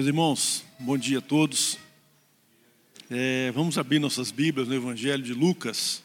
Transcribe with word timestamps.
Meus 0.00 0.08
irmãos, 0.08 0.64
bom 0.78 0.96
dia 0.96 1.18
a 1.18 1.20
todos. 1.20 1.76
É, 3.10 3.50
vamos 3.50 3.76
abrir 3.76 3.98
nossas 3.98 4.30
Bíblias 4.30 4.66
no 4.66 4.74
Evangelho 4.74 5.22
de 5.22 5.34
Lucas, 5.34 6.02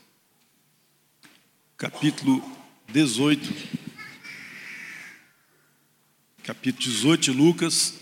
capítulo 1.77 2.43
18. 2.89 3.49
Capítulo 6.43 6.83
18 6.83 7.21
de 7.21 7.31
Lucas. 7.31 7.97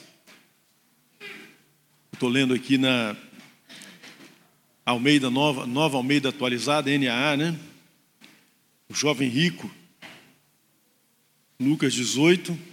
Estou 2.11 2.27
lendo 2.27 2.55
aqui 2.55 2.75
na 2.79 3.15
Almeida 4.83 5.29
Nova, 5.29 5.67
Nova 5.67 5.97
Almeida 5.97 6.29
Atualizada, 6.29 6.89
NAA, 6.89 7.37
né? 7.37 7.59
O 8.89 8.95
jovem 8.95 9.29
rico. 9.29 9.69
Lucas 11.59 11.93
18 11.93 12.72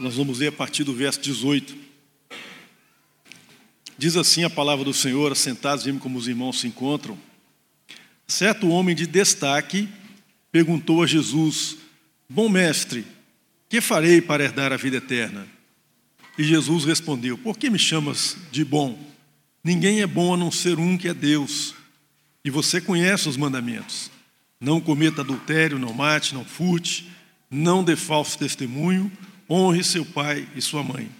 nós 0.00 0.16
vamos 0.16 0.38
ler 0.38 0.48
a 0.48 0.52
partir 0.52 0.82
do 0.82 0.94
verso 0.94 1.20
18. 1.20 1.76
Diz 3.98 4.16
assim 4.16 4.44
a 4.44 4.50
palavra 4.50 4.82
do 4.82 4.94
Senhor, 4.94 5.30
assentados, 5.30 5.84
vimos 5.84 6.02
como 6.02 6.18
os 6.18 6.26
irmãos 6.26 6.58
se 6.58 6.66
encontram. 6.66 7.18
Certo 8.26 8.68
homem 8.68 8.96
de 8.96 9.06
destaque 9.06 9.88
perguntou 10.50 11.02
a 11.02 11.06
Jesus: 11.06 11.76
Bom 12.26 12.48
mestre, 12.48 13.04
que 13.68 13.80
farei 13.82 14.22
para 14.22 14.42
herdar 14.42 14.72
a 14.72 14.78
vida 14.78 14.96
eterna? 14.96 15.46
E 16.38 16.44
Jesus 16.44 16.86
respondeu: 16.86 17.36
Por 17.36 17.58
que 17.58 17.68
me 17.68 17.78
chamas 17.78 18.38
de 18.50 18.64
bom? 18.64 18.98
Ninguém 19.62 20.00
é 20.00 20.06
bom 20.06 20.32
a 20.32 20.36
não 20.36 20.50
ser 20.50 20.78
um 20.78 20.96
que 20.96 21.08
é 21.08 21.14
Deus. 21.14 21.74
E 22.42 22.48
você 22.48 22.80
conhece 22.80 23.28
os 23.28 23.36
mandamentos: 23.36 24.10
Não 24.58 24.80
cometa 24.80 25.20
adultério, 25.20 25.78
não 25.78 25.92
mate, 25.92 26.32
não 26.32 26.44
furte, 26.44 27.10
não 27.50 27.84
dê 27.84 27.96
falso 27.96 28.38
testemunho 28.38 29.12
honre 29.50 29.82
seu 29.82 30.04
pai 30.04 30.48
e 30.54 30.62
sua 30.62 30.84
mãe. 30.84 31.10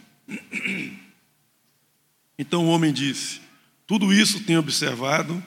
Então 2.39 2.67
o 2.67 2.69
homem 2.69 2.93
disse: 2.93 3.41
Tudo 3.87 4.13
isso 4.13 4.45
tenho 4.45 4.61
observado 4.61 5.43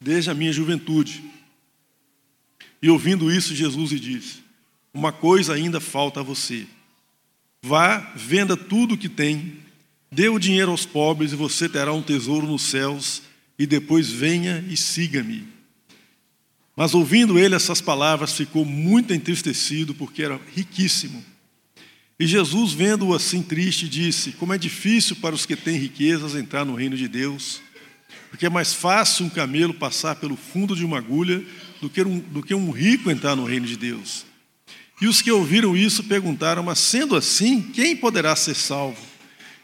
desde 0.00 0.30
a 0.30 0.34
minha 0.34 0.52
juventude. 0.52 1.22
E 2.82 2.90
ouvindo 2.90 3.30
isso, 3.30 3.54
Jesus 3.54 3.92
lhe 3.92 4.00
disse: 4.00 4.42
Uma 4.92 5.12
coisa 5.12 5.54
ainda 5.54 5.80
falta 5.80 6.20
a 6.20 6.22
você. 6.22 6.66
Vá, 7.62 8.12
venda 8.14 8.56
tudo 8.56 8.94
o 8.94 8.98
que 8.98 9.08
tem, 9.08 9.58
dê 10.10 10.28
o 10.28 10.38
dinheiro 10.38 10.70
aos 10.70 10.84
pobres 10.84 11.32
e 11.32 11.36
você 11.36 11.68
terá 11.68 11.92
um 11.92 12.02
tesouro 12.02 12.46
nos 12.46 12.62
céus, 12.62 13.22
e 13.58 13.66
depois 13.66 14.10
venha 14.10 14.62
e 14.68 14.76
siga-me. 14.76 15.53
Mas 16.76 16.94
ouvindo 16.94 17.38
ele 17.38 17.54
essas 17.54 17.80
palavras, 17.80 18.32
ficou 18.32 18.64
muito 18.64 19.12
entristecido, 19.14 19.94
porque 19.94 20.22
era 20.22 20.40
riquíssimo. 20.54 21.24
E 22.18 22.26
Jesus, 22.26 22.72
vendo-o 22.72 23.14
assim 23.14 23.42
triste, 23.42 23.88
disse: 23.88 24.32
Como 24.32 24.52
é 24.52 24.58
difícil 24.58 25.16
para 25.16 25.34
os 25.34 25.46
que 25.46 25.56
têm 25.56 25.76
riquezas 25.76 26.34
entrar 26.34 26.64
no 26.64 26.74
reino 26.74 26.96
de 26.96 27.06
Deus, 27.06 27.60
porque 28.30 28.46
é 28.46 28.50
mais 28.50 28.72
fácil 28.72 29.26
um 29.26 29.30
camelo 29.30 29.74
passar 29.74 30.16
pelo 30.16 30.36
fundo 30.36 30.74
de 30.74 30.84
uma 30.84 30.98
agulha 30.98 31.44
do 31.80 31.88
que 31.88 32.02
um, 32.02 32.18
do 32.18 32.42
que 32.42 32.54
um 32.54 32.70
rico 32.70 33.10
entrar 33.10 33.36
no 33.36 33.44
reino 33.44 33.66
de 33.66 33.76
Deus. 33.76 34.24
E 35.00 35.06
os 35.06 35.20
que 35.20 35.30
ouviram 35.30 35.76
isso 35.76 36.04
perguntaram: 36.04 36.62
Mas 36.62 36.78
sendo 36.78 37.16
assim, 37.16 37.60
quem 37.60 37.96
poderá 37.96 38.34
ser 38.34 38.54
salvo? 38.54 39.00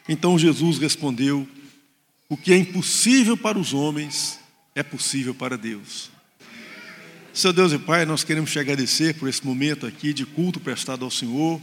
Então 0.07 0.39
Jesus 0.39 0.77
respondeu: 0.77 1.47
O 2.29 2.37
que 2.37 2.53
é 2.53 2.57
impossível 2.57 3.35
para 3.35 3.57
os 3.57 3.73
homens 3.73 4.39
é 4.75 4.83
possível 4.83 5.33
para 5.33 5.57
Deus. 5.57 6.11
Seu 7.33 7.53
Deus 7.53 7.71
e 7.71 7.79
Pai, 7.79 8.03
nós 8.03 8.25
queremos 8.25 8.51
te 8.51 8.59
agradecer 8.59 9.13
por 9.15 9.29
esse 9.29 9.45
momento 9.45 9.87
aqui 9.87 10.11
de 10.11 10.25
culto 10.25 10.59
prestado 10.59 11.05
ao 11.05 11.09
Senhor. 11.09 11.61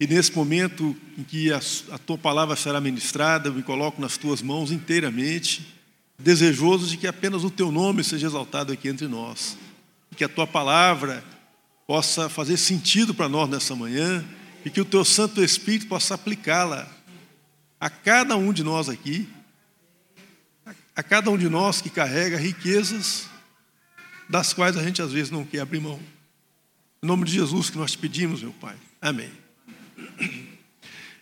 E 0.00 0.06
nesse 0.06 0.34
momento 0.34 0.96
em 1.16 1.22
que 1.22 1.52
a, 1.52 1.60
a 1.92 1.98
tua 1.98 2.18
palavra 2.18 2.56
será 2.56 2.80
ministrada, 2.80 3.48
eu 3.48 3.54
me 3.54 3.62
coloco 3.62 4.00
nas 4.00 4.16
tuas 4.16 4.42
mãos 4.42 4.72
inteiramente, 4.72 5.76
desejoso 6.18 6.88
de 6.88 6.96
que 6.96 7.06
apenas 7.06 7.44
o 7.44 7.50
teu 7.50 7.70
nome 7.70 8.02
seja 8.02 8.26
exaltado 8.26 8.72
aqui 8.72 8.88
entre 8.88 9.06
nós. 9.06 9.56
Que 10.16 10.24
a 10.24 10.28
tua 10.28 10.46
palavra 10.46 11.22
possa 11.86 12.28
fazer 12.28 12.56
sentido 12.56 13.14
para 13.14 13.28
nós 13.28 13.48
nessa 13.48 13.76
manhã 13.76 14.24
e 14.64 14.70
que 14.70 14.80
o 14.80 14.84
teu 14.84 15.04
Santo 15.04 15.40
Espírito 15.40 15.86
possa 15.86 16.14
aplicá-la 16.14 16.90
a 17.78 17.88
cada 17.88 18.36
um 18.36 18.52
de 18.52 18.64
nós 18.64 18.88
aqui, 18.88 19.28
a 20.96 21.02
cada 21.02 21.30
um 21.30 21.38
de 21.38 21.48
nós 21.48 21.80
que 21.80 21.90
carrega 21.90 22.36
riquezas 22.36 23.29
das 24.30 24.52
quais 24.52 24.76
a 24.76 24.82
gente 24.82 25.02
às 25.02 25.12
vezes 25.12 25.30
não 25.30 25.44
quer 25.44 25.58
abrir 25.58 25.80
mão. 25.80 26.00
Em 27.02 27.06
nome 27.06 27.24
de 27.24 27.32
Jesus 27.32 27.68
que 27.68 27.76
nós 27.76 27.92
te 27.92 27.98
pedimos, 27.98 28.42
meu 28.42 28.52
Pai. 28.52 28.76
Amém. 29.02 29.30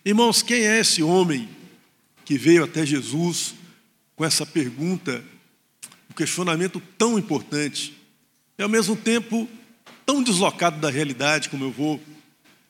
Irmãos, 0.05 0.43
quem 0.43 0.61
é 0.61 0.79
esse 0.79 1.01
homem 1.01 1.49
que 2.23 2.37
veio 2.37 2.63
até 2.63 2.85
Jesus 2.85 3.55
com 4.15 4.23
essa 4.23 4.45
pergunta, 4.45 5.23
um 6.09 6.13
questionamento 6.13 6.79
tão 6.97 7.17
importante, 7.17 7.97
e 8.57 8.61
ao 8.61 8.69
mesmo 8.69 8.95
tempo 8.95 9.49
tão 10.05 10.21
deslocado 10.21 10.79
da 10.79 10.91
realidade, 10.91 11.49
como 11.49 11.63
eu 11.63 11.71
vou 11.71 11.99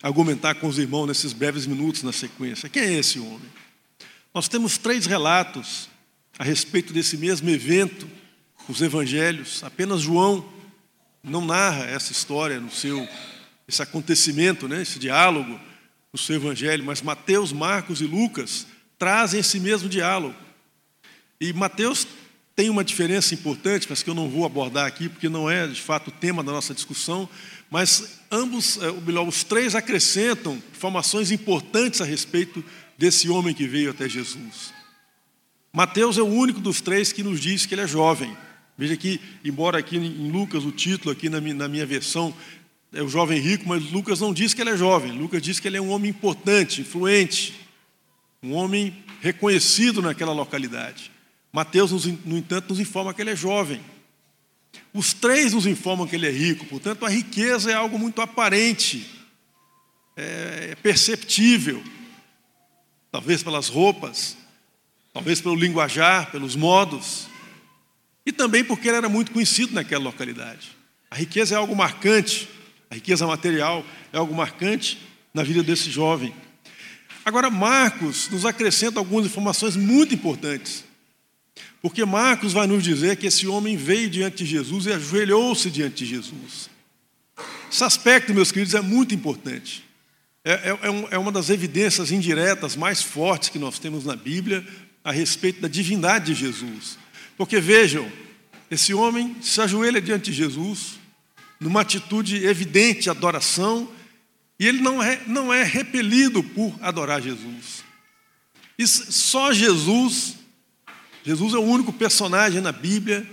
argumentar 0.01 0.55
com 0.55 0.67
os 0.67 0.77
irmãos 0.77 1.07
nesses 1.07 1.33
breves 1.33 1.65
minutos 1.65 2.01
na 2.01 2.13
sequência? 2.13 2.69
Quem 2.69 2.83
é 2.83 2.93
esse 2.93 3.19
homem? 3.19 3.49
Nós 4.33 4.47
temos 4.47 4.77
três 4.77 5.05
relatos 5.05 5.89
a 6.37 6.45
respeito 6.45 6.93
desse 6.93 7.17
mesmo 7.17 7.49
evento 7.49 8.07
os 8.71 8.81
evangelhos. 8.81 9.63
Apenas 9.63 10.01
João 10.01 10.47
não 11.23 11.45
narra 11.45 11.85
essa 11.85 12.11
história 12.11 12.59
no 12.59 12.71
seu 12.71 13.07
esse 13.67 13.83
acontecimento, 13.83 14.67
né, 14.67 14.81
esse 14.81 14.97
diálogo 14.97 15.59
no 16.11 16.17
seu 16.17 16.37
evangelho, 16.37 16.83
mas 16.83 17.03
Mateus, 17.03 17.53
Marcos 17.53 18.01
e 18.01 18.05
Lucas 18.05 18.65
trazem 18.97 19.41
esse 19.41 19.59
mesmo 19.59 19.87
diálogo. 19.87 20.33
E 21.39 21.53
Mateus 21.53 22.07
tem 22.55 22.67
uma 22.67 22.83
diferença 22.83 23.35
importante, 23.35 23.85
mas 23.87 24.01
que 24.01 24.09
eu 24.09 24.15
não 24.15 24.27
vou 24.27 24.43
abordar 24.43 24.87
aqui, 24.87 25.07
porque 25.07 25.29
não 25.29 25.47
é 25.47 25.67
de 25.67 25.79
fato 25.79 26.07
o 26.07 26.11
tema 26.11 26.43
da 26.43 26.51
nossa 26.51 26.73
discussão, 26.73 27.29
mas 27.69 28.19
ambos, 28.31 28.81
é, 28.81 28.91
melhor, 28.91 29.27
os 29.27 29.43
três 29.43 29.75
acrescentam 29.75 30.61
informações 30.75 31.31
importantes 31.31 32.01
a 32.01 32.05
respeito 32.05 32.65
desse 32.97 33.29
homem 33.29 33.53
que 33.53 33.67
veio 33.67 33.91
até 33.91 34.09
Jesus. 34.09 34.73
Mateus 35.71 36.17
é 36.17 36.21
o 36.23 36.25
único 36.25 36.59
dos 36.59 36.81
três 36.81 37.13
que 37.13 37.21
nos 37.21 37.39
diz 37.39 37.67
que 37.67 37.75
ele 37.75 37.81
é 37.81 37.87
jovem. 37.87 38.35
Veja 38.79 38.95
que, 38.95 39.19
embora 39.43 39.77
aqui 39.77 39.97
em 39.97 40.31
Lucas 40.31 40.63
o 40.63 40.71
título, 40.71 41.11
aqui 41.11 41.27
na 41.27 41.41
minha, 41.41 41.53
na 41.53 41.67
minha 41.67 41.85
versão, 41.85 42.33
é 42.93 43.03
o 43.03 43.09
jovem 43.09 43.37
rico, 43.37 43.67
mas 43.67 43.91
Lucas 43.91 44.21
não 44.21 44.33
diz 44.33 44.53
que 44.53 44.61
ele 44.61 44.69
é 44.69 44.77
jovem. 44.77 45.11
Lucas 45.11 45.41
diz 45.41 45.59
que 45.59 45.67
ele 45.67 45.75
é 45.75 45.81
um 45.81 45.89
homem 45.89 46.09
importante, 46.09 46.79
influente, 46.79 47.59
um 48.41 48.53
homem 48.53 48.95
reconhecido 49.19 50.01
naquela 50.01 50.31
localidade. 50.31 51.11
Mateus, 51.51 51.91
no 52.23 52.37
entanto, 52.37 52.69
nos 52.69 52.79
informa 52.79 53.13
que 53.13 53.21
ele 53.21 53.31
é 53.31 53.35
jovem. 53.35 53.81
Os 54.93 55.11
três 55.11 55.51
nos 55.51 55.65
informam 55.65 56.07
que 56.07 56.15
ele 56.15 56.27
é 56.27 56.31
rico, 56.31 56.65
portanto, 56.65 57.05
a 57.05 57.09
riqueza 57.09 57.69
é 57.69 57.73
algo 57.73 57.99
muito 57.99 58.21
aparente, 58.21 59.05
é, 60.15 60.69
é 60.71 60.75
perceptível, 60.75 61.83
talvez 63.11 63.43
pelas 63.43 63.67
roupas, 63.67 64.37
talvez 65.13 65.41
pelo 65.41 65.55
linguajar, 65.55 66.31
pelos 66.31 66.55
modos 66.55 67.27
e 68.29 68.31
também 68.31 68.63
porque 68.63 68.87
ele 68.87 68.97
era 68.97 69.09
muito 69.09 69.31
conhecido 69.31 69.73
naquela 69.73 70.03
localidade. 70.03 70.69
A 71.09 71.15
riqueza 71.15 71.55
é 71.55 71.57
algo 71.57 71.75
marcante, 71.75 72.47
a 72.89 72.95
riqueza 72.95 73.25
material 73.25 73.83
é 74.13 74.17
algo 74.17 74.35
marcante 74.35 74.99
na 75.33 75.41
vida 75.41 75.63
desse 75.63 75.89
jovem. 75.89 76.31
Agora, 77.25 77.49
Marcos 77.49 78.29
nos 78.29 78.45
acrescenta 78.45 78.99
algumas 78.99 79.25
informações 79.25 79.75
muito 79.75 80.13
importantes. 80.13 80.85
Porque 81.81 82.05
Marcos 82.05 82.53
vai 82.53 82.67
nos 82.67 82.83
dizer 82.83 83.15
que 83.17 83.25
esse 83.25 83.47
homem 83.47 83.75
veio 83.75 84.09
diante 84.09 84.43
de 84.43 84.51
Jesus 84.51 84.85
e 84.85 84.93
ajoelhou-se 84.93 85.71
diante 85.71 86.03
de 86.03 86.11
Jesus. 86.11 86.69
Esse 87.71 87.83
aspecto, 87.83 88.33
meus 88.33 88.51
queridos, 88.51 88.75
é 88.75 88.81
muito 88.81 89.15
importante. 89.15 89.83
É, 90.43 90.51
é, 90.51 90.69
é, 90.69 91.07
é 91.11 91.17
uma 91.17 91.31
das 91.31 91.49
evidências 91.49 92.11
indiretas 92.11 92.75
mais 92.75 93.01
fortes 93.01 93.49
que 93.49 93.57
nós 93.57 93.79
temos 93.79 94.05
na 94.05 94.15
Bíblia 94.15 94.65
a 95.03 95.11
respeito 95.11 95.61
da 95.61 95.67
divindade 95.67 96.33
de 96.33 96.39
Jesus. 96.39 96.97
Porque 97.39 97.61
vejam, 97.61 98.11
esse 98.69 98.93
homem 98.93 99.33
se 99.41 99.61
ajoelha 99.61 100.01
diante 100.01 100.29
de 100.29 100.35
Jesus, 100.35 100.99
numa 101.57 101.79
atitude 101.79 102.45
evidente 102.45 103.03
de 103.03 103.09
adoração, 103.09 103.89
e 104.59 104.67
ele 104.67 104.81
não 104.81 105.01
é, 105.01 105.21
não 105.25 105.53
é 105.53 105.63
repelido 105.63 106.43
por 106.43 106.75
adorar 106.81 107.21
Jesus. 107.21 107.85
E 108.77 108.85
só 108.85 109.53
Jesus, 109.53 110.35
Jesus 111.23 111.53
é 111.53 111.57
o 111.57 111.63
único 111.63 111.93
personagem 111.93 112.59
na 112.59 112.73
Bíblia, 112.73 113.25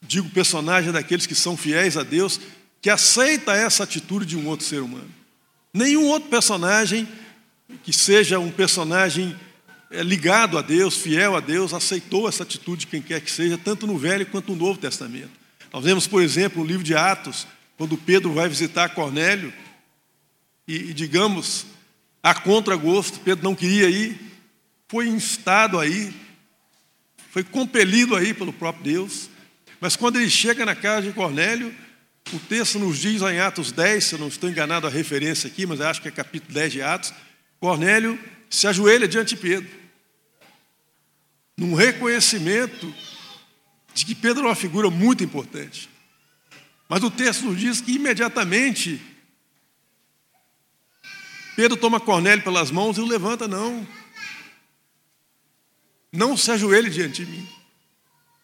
digo 0.00 0.30
personagem 0.30 0.90
daqueles 0.90 1.26
que 1.26 1.34
são 1.34 1.54
fiéis 1.54 1.98
a 1.98 2.02
Deus, 2.02 2.40
que 2.80 2.88
aceita 2.88 3.52
essa 3.52 3.84
atitude 3.84 4.24
de 4.24 4.38
um 4.38 4.46
outro 4.46 4.64
ser 4.64 4.80
humano. 4.80 5.12
Nenhum 5.70 6.06
outro 6.06 6.30
personagem 6.30 7.06
que 7.82 7.92
seja 7.92 8.38
um 8.38 8.50
personagem 8.50 9.38
ligado 9.90 10.58
a 10.58 10.62
Deus, 10.62 10.96
fiel 10.96 11.36
a 11.36 11.40
Deus, 11.40 11.72
aceitou 11.72 12.28
essa 12.28 12.42
atitude 12.42 12.80
de 12.80 12.86
quem 12.86 13.02
quer 13.02 13.20
que 13.20 13.30
seja, 13.30 13.58
tanto 13.58 13.86
no 13.86 13.98
Velho 13.98 14.26
quanto 14.26 14.52
no 14.52 14.66
Novo 14.66 14.78
Testamento. 14.78 15.30
Nós 15.72 15.84
vemos, 15.84 16.06
por 16.06 16.22
exemplo, 16.22 16.62
no 16.62 16.68
livro 16.68 16.84
de 16.84 16.94
Atos, 16.94 17.46
quando 17.76 17.96
Pedro 17.96 18.32
vai 18.32 18.48
visitar 18.48 18.90
Cornélio, 18.90 19.52
e, 20.66 20.76
e 20.76 20.94
digamos, 20.94 21.66
a 22.22 22.34
contragosto, 22.34 23.20
Pedro 23.20 23.44
não 23.44 23.54
queria 23.54 23.88
ir, 23.88 24.18
foi 24.88 25.08
instado 25.08 25.78
aí, 25.78 26.14
foi 27.30 27.42
compelido 27.42 28.14
aí 28.16 28.32
pelo 28.32 28.52
próprio 28.52 28.84
Deus. 28.84 29.28
Mas 29.80 29.96
quando 29.96 30.16
ele 30.16 30.30
chega 30.30 30.64
na 30.64 30.74
casa 30.74 31.08
de 31.08 31.12
Cornélio, 31.12 31.74
o 32.32 32.38
texto 32.38 32.78
nos 32.78 32.98
diz 32.98 33.20
em 33.22 33.38
Atos 33.40 33.72
10, 33.72 34.04
se 34.04 34.14
eu 34.14 34.18
não 34.18 34.28
estou 34.28 34.48
enganado 34.48 34.86
a 34.86 34.90
referência 34.90 35.48
aqui, 35.48 35.66
mas 35.66 35.80
acho 35.80 36.00
que 36.00 36.08
é 36.08 36.10
capítulo 36.10 36.54
10 36.54 36.72
de 36.72 36.82
Atos, 36.82 37.12
Cornélio 37.60 38.18
se 38.54 38.68
ajoelha 38.68 39.08
diante 39.08 39.34
de 39.34 39.40
Pedro, 39.40 39.70
num 41.56 41.74
reconhecimento 41.74 42.94
de 43.92 44.06
que 44.06 44.14
Pedro 44.14 44.44
é 44.44 44.46
uma 44.46 44.54
figura 44.54 44.88
muito 44.90 45.24
importante. 45.24 45.90
Mas 46.88 47.02
o 47.02 47.10
texto 47.10 47.46
nos 47.46 47.58
diz 47.58 47.80
que 47.80 47.96
imediatamente 47.96 49.00
Pedro 51.56 51.76
toma 51.76 51.98
Cornélio 51.98 52.44
pelas 52.44 52.70
mãos 52.70 52.96
e 52.96 53.00
o 53.00 53.06
levanta, 53.06 53.48
não. 53.48 53.86
Não 56.12 56.36
se 56.36 56.50
ajoelhe 56.52 56.90
diante 56.90 57.24
de 57.24 57.30
mim, 57.32 57.48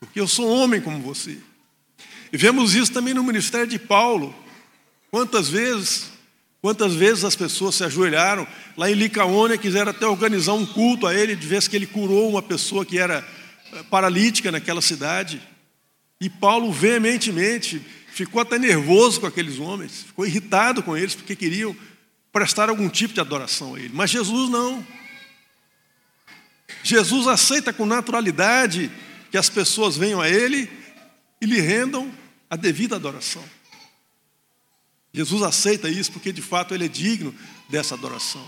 porque 0.01 0.21
eu 0.21 0.27
sou 0.27 0.49
homem 0.49 0.81
como 0.81 1.01
você. 1.01 1.39
E 2.33 2.37
vemos 2.37 2.75
isso 2.75 2.93
também 2.93 3.15
no 3.15 3.23
ministério 3.23 3.67
de 3.69 3.79
Paulo. 3.79 4.35
Quantas 5.09 5.49
vezes, 5.49 6.11
quantas 6.61 6.95
vezes 6.95 7.25
as 7.25 7.35
pessoas 7.35 7.75
se 7.75 7.85
ajoelharam 7.85 8.47
lá 8.77 8.91
em 8.91 8.95
Licaônia, 8.95 9.57
quiseram 9.57 9.91
até 9.91 10.07
organizar 10.07 10.55
um 10.55 10.67
culto 10.67 11.07
a 11.07 11.15
ele, 11.15 11.35
de 11.35 11.47
vez 11.47 11.67
que 11.67 11.77
ele 11.77 11.87
curou 11.87 12.31
uma 12.31 12.43
pessoa 12.43 12.85
que 12.85 12.99
era 12.99 13.27
eh, 13.73 13.83
paralítica 13.85 14.53
naquela 14.53 14.81
cidade. 14.81 15.41
E 16.21 16.29
Paulo 16.29 16.71
veementemente 16.71 17.81
ficou 18.13 18.43
até 18.43 18.59
nervoso 18.59 19.21
com 19.21 19.27
aqueles 19.27 19.59
homens, 19.59 20.05
ficou 20.07 20.27
irritado 20.27 20.83
com 20.83 20.97
eles 20.97 21.15
porque 21.15 21.35
queriam 21.35 21.75
prestar 22.33 22.69
algum 22.69 22.89
tipo 22.89 23.15
de 23.15 23.21
adoração 23.21 23.75
a 23.75 23.81
ele. 23.81 23.91
Mas 23.95 24.11
Jesus 24.11 24.51
não. 24.51 24.87
Jesus 26.83 27.27
aceita 27.27 27.73
com 27.73 27.87
naturalidade 27.87 28.91
que 29.31 29.39
as 29.39 29.49
pessoas 29.49 29.97
venham 29.97 30.21
a 30.21 30.29
ele 30.29 30.71
e 31.41 31.47
lhe 31.47 31.61
rendam 31.61 32.13
a 32.49 32.57
devida 32.57 32.97
adoração. 32.97 33.43
Jesus 35.13 35.43
aceita 35.43 35.89
isso 35.89 36.13
porque 36.13 36.33
de 36.33 36.43
fato 36.43 36.75
ele 36.75 36.85
é 36.85 36.89
digno 36.89 37.35
dessa 37.69 37.95
adoração. 37.95 38.45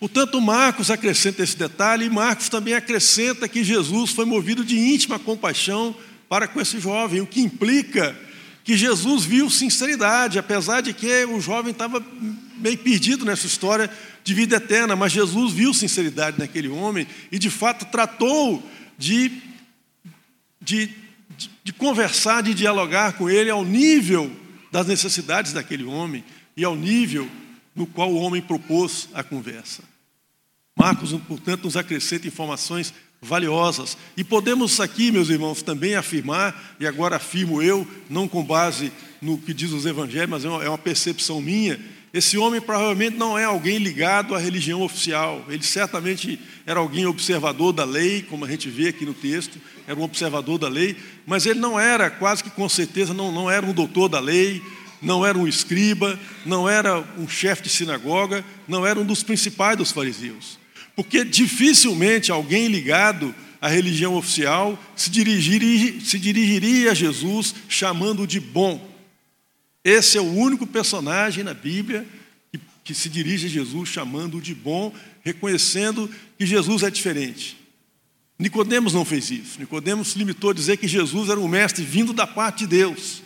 Portanto, 0.00 0.40
Marcos 0.40 0.90
acrescenta 0.90 1.42
esse 1.42 1.56
detalhe 1.56 2.06
e 2.06 2.10
Marcos 2.10 2.48
também 2.48 2.74
acrescenta 2.74 3.46
que 3.46 3.62
Jesus 3.62 4.10
foi 4.10 4.24
movido 4.24 4.64
de 4.64 4.76
íntima 4.76 5.18
compaixão 5.18 5.94
para 6.28 6.48
com 6.48 6.60
esse 6.60 6.80
jovem, 6.80 7.20
o 7.20 7.26
que 7.26 7.40
implica 7.40 8.18
que 8.64 8.76
Jesus 8.76 9.24
viu 9.24 9.50
sinceridade, 9.50 10.38
apesar 10.38 10.80
de 10.80 10.92
que 10.92 11.24
o 11.26 11.40
jovem 11.40 11.72
estava 11.72 12.02
meio 12.56 12.78
perdido 12.78 13.24
nessa 13.24 13.46
história 13.46 13.90
de 14.24 14.34
vida 14.34 14.56
eterna, 14.56 14.96
mas 14.96 15.12
Jesus 15.12 15.52
viu 15.52 15.74
sinceridade 15.74 16.38
naquele 16.38 16.68
homem 16.68 17.06
e 17.30 17.38
de 17.38 17.50
fato 17.50 17.84
tratou 17.86 18.62
de, 18.98 19.30
de 20.60 20.90
de 21.64 21.72
conversar, 21.72 22.42
de 22.42 22.54
dialogar 22.54 23.14
com 23.14 23.28
ele 23.28 23.50
ao 23.50 23.64
nível 23.64 24.30
das 24.72 24.86
necessidades 24.86 25.52
daquele 25.52 25.84
homem 25.84 26.24
e 26.56 26.64
ao 26.64 26.74
nível 26.74 27.28
no 27.76 27.86
qual 27.86 28.10
o 28.10 28.16
homem 28.16 28.40
propôs 28.40 29.08
a 29.12 29.22
conversa. 29.22 29.82
Marcos, 30.74 31.12
portanto, 31.28 31.64
nos 31.64 31.76
acrescenta 31.76 32.26
informações 32.26 32.92
valiosas. 33.20 33.96
E 34.16 34.24
podemos 34.24 34.80
aqui, 34.80 35.12
meus 35.12 35.28
irmãos, 35.28 35.62
também 35.62 35.94
afirmar, 35.94 36.74
e 36.80 36.86
agora 36.86 37.16
afirmo 37.16 37.62
eu, 37.62 37.86
não 38.08 38.26
com 38.26 38.42
base 38.42 38.90
no 39.20 39.38
que 39.38 39.54
diz 39.54 39.70
os 39.70 39.86
evangelhos, 39.86 40.30
mas 40.30 40.44
é 40.44 40.48
uma 40.48 40.64
é 40.64 40.76
percepção 40.78 41.40
minha, 41.40 41.78
esse 42.12 42.36
homem 42.36 42.60
provavelmente 42.60 43.16
não 43.16 43.38
é 43.38 43.44
alguém 43.44 43.78
ligado 43.78 44.34
à 44.34 44.38
religião 44.38 44.82
oficial. 44.82 45.42
Ele 45.48 45.62
certamente 45.62 46.38
era 46.66 46.78
alguém 46.78 47.06
observador 47.06 47.72
da 47.72 47.84
lei, 47.84 48.22
como 48.22 48.44
a 48.44 48.48
gente 48.48 48.68
vê 48.68 48.88
aqui 48.88 49.06
no 49.06 49.14
texto, 49.14 49.58
era 49.86 49.98
um 49.98 50.02
observador 50.02 50.58
da 50.58 50.68
lei, 50.68 50.94
mas 51.26 51.46
ele 51.46 51.58
não 51.58 51.80
era, 51.80 52.10
quase 52.10 52.44
que 52.44 52.50
com 52.50 52.68
certeza, 52.68 53.14
não, 53.14 53.32
não 53.32 53.50
era 53.50 53.64
um 53.64 53.72
doutor 53.72 54.08
da 54.08 54.20
lei, 54.20 54.62
não 55.00 55.24
era 55.24 55.38
um 55.38 55.48
escriba, 55.48 56.18
não 56.44 56.68
era 56.68 57.02
um 57.18 57.26
chefe 57.26 57.62
de 57.62 57.70
sinagoga, 57.70 58.44
não 58.68 58.86
era 58.86 59.00
um 59.00 59.04
dos 59.04 59.22
principais 59.22 59.76
dos 59.76 59.90
fariseus. 59.90 60.58
Porque 60.94 61.24
dificilmente 61.24 62.30
alguém 62.30 62.68
ligado 62.68 63.34
à 63.58 63.68
religião 63.68 64.14
oficial 64.16 64.78
se 64.94 65.10
dirigiria, 65.10 65.98
se 66.00 66.18
dirigiria 66.18 66.90
a 66.92 66.94
Jesus 66.94 67.54
chamando 67.68 68.26
de 68.26 68.38
bom. 68.38 68.91
Esse 69.84 70.16
é 70.16 70.20
o 70.20 70.32
único 70.32 70.66
personagem 70.66 71.42
na 71.42 71.54
Bíblia 71.54 72.06
que, 72.52 72.60
que 72.84 72.94
se 72.94 73.08
dirige 73.08 73.46
a 73.46 73.50
Jesus 73.50 73.88
chamando-o 73.88 74.40
de 74.40 74.54
bom, 74.54 74.94
reconhecendo 75.22 76.10
que 76.38 76.46
Jesus 76.46 76.82
é 76.82 76.90
diferente. 76.90 77.58
Nicodemos 78.38 78.92
não 78.92 79.04
fez 79.04 79.30
isso. 79.30 79.58
Nicodemos 79.58 80.08
se 80.08 80.18
limitou 80.18 80.50
a 80.50 80.54
dizer 80.54 80.76
que 80.76 80.88
Jesus 80.88 81.28
era 81.28 81.38
um 81.38 81.48
mestre 81.48 81.84
vindo 81.84 82.12
da 82.12 82.26
parte 82.26 82.60
de 82.60 82.68
Deus. 82.68 83.22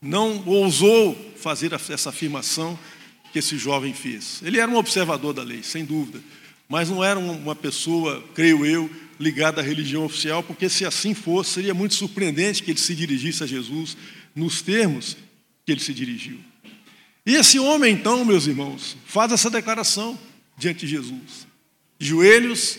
Não 0.00 0.44
ousou 0.46 1.16
fazer 1.36 1.72
essa 1.72 2.10
afirmação 2.10 2.78
que 3.32 3.38
esse 3.38 3.58
jovem 3.58 3.92
fez. 3.92 4.40
Ele 4.42 4.58
era 4.58 4.70
um 4.70 4.76
observador 4.76 5.34
da 5.34 5.42
lei, 5.42 5.62
sem 5.62 5.84
dúvida, 5.84 6.20
mas 6.68 6.88
não 6.88 7.02
era 7.02 7.18
uma 7.18 7.54
pessoa, 7.54 8.22
creio 8.34 8.64
eu, 8.64 8.90
ligada 9.18 9.60
à 9.60 9.64
religião 9.64 10.04
oficial, 10.04 10.42
porque 10.42 10.68
se 10.68 10.84
assim 10.84 11.12
fosse, 11.12 11.54
seria 11.54 11.74
muito 11.74 11.94
surpreendente 11.94 12.62
que 12.62 12.70
ele 12.70 12.78
se 12.78 12.94
dirigisse 12.94 13.42
a 13.42 13.46
Jesus 13.46 13.96
nos 14.34 14.62
termos 14.62 15.16
que 15.68 15.72
ele 15.72 15.82
se 15.82 15.92
dirigiu. 15.92 16.40
E 17.26 17.34
esse 17.34 17.58
homem, 17.58 17.92
então, 17.92 18.24
meus 18.24 18.46
irmãos, 18.46 18.96
faz 19.04 19.30
essa 19.32 19.50
declaração 19.50 20.18
diante 20.56 20.86
de 20.86 20.92
Jesus. 20.92 21.46
De 21.98 22.06
joelhos, 22.06 22.78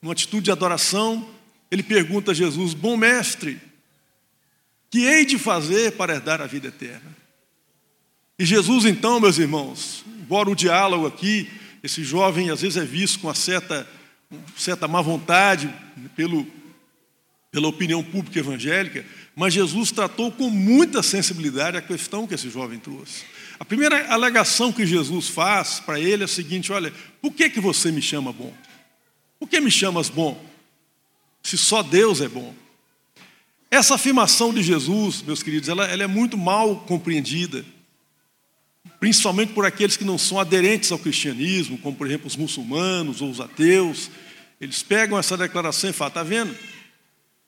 numa 0.00 0.12
atitude 0.12 0.44
de 0.44 0.52
adoração, 0.52 1.28
ele 1.68 1.82
pergunta 1.82 2.30
a 2.30 2.34
Jesus: 2.34 2.74
Bom 2.74 2.96
mestre, 2.96 3.60
que 4.88 5.00
hei 5.00 5.24
de 5.24 5.36
fazer 5.36 5.96
para 5.96 6.14
herdar 6.14 6.40
a 6.40 6.46
vida 6.46 6.68
eterna? 6.68 7.16
E 8.38 8.44
Jesus, 8.44 8.84
então, 8.84 9.18
meus 9.18 9.36
irmãos, 9.36 10.04
embora 10.06 10.48
o 10.48 10.54
diálogo 10.54 11.08
aqui, 11.08 11.50
esse 11.82 12.04
jovem 12.04 12.50
às 12.50 12.60
vezes 12.60 12.76
é 12.76 12.84
visto 12.84 13.18
com 13.18 13.26
uma 13.26 13.34
certa, 13.34 13.84
certa 14.56 14.86
má 14.86 15.02
vontade 15.02 15.74
pelo, 16.14 16.46
pela 17.50 17.66
opinião 17.66 18.00
pública 18.00 18.38
evangélica, 18.38 19.04
mas 19.38 19.54
Jesus 19.54 19.92
tratou 19.92 20.32
com 20.32 20.50
muita 20.50 21.00
sensibilidade 21.00 21.76
a 21.76 21.80
questão 21.80 22.26
que 22.26 22.34
esse 22.34 22.50
jovem 22.50 22.76
trouxe. 22.76 23.22
A 23.56 23.64
primeira 23.64 24.12
alegação 24.12 24.72
que 24.72 24.84
Jesus 24.84 25.28
faz 25.28 25.78
para 25.78 26.00
ele 26.00 26.22
é 26.22 26.24
a 26.24 26.28
seguinte: 26.28 26.72
olha, 26.72 26.92
por 27.22 27.32
que, 27.32 27.48
que 27.48 27.60
você 27.60 27.92
me 27.92 28.02
chama 28.02 28.32
bom? 28.32 28.52
Por 29.38 29.48
que 29.48 29.60
me 29.60 29.70
chamas 29.70 30.08
bom? 30.08 30.44
Se 31.40 31.56
só 31.56 31.84
Deus 31.84 32.20
é 32.20 32.26
bom. 32.26 32.52
Essa 33.70 33.94
afirmação 33.94 34.52
de 34.52 34.60
Jesus, 34.60 35.22
meus 35.22 35.40
queridos, 35.40 35.68
ela, 35.68 35.86
ela 35.86 36.02
é 36.02 36.08
muito 36.08 36.36
mal 36.36 36.74
compreendida, 36.74 37.64
principalmente 38.98 39.52
por 39.52 39.64
aqueles 39.64 39.96
que 39.96 40.04
não 40.04 40.18
são 40.18 40.40
aderentes 40.40 40.90
ao 40.90 40.98
cristianismo, 40.98 41.78
como 41.78 41.96
por 41.96 42.08
exemplo 42.08 42.26
os 42.26 42.34
muçulmanos 42.34 43.22
ou 43.22 43.30
os 43.30 43.40
ateus. 43.40 44.10
Eles 44.60 44.82
pegam 44.82 45.16
essa 45.16 45.36
declaração 45.36 45.90
e 45.90 45.92
falam: 45.92 46.08
está 46.08 46.22
vendo? 46.24 46.56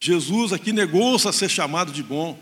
Jesus 0.00 0.52
aqui 0.52 0.72
negou-se 0.72 1.28
a 1.28 1.32
ser 1.32 1.50
chamado 1.50 1.92
de 1.92 2.02
bom. 2.02 2.38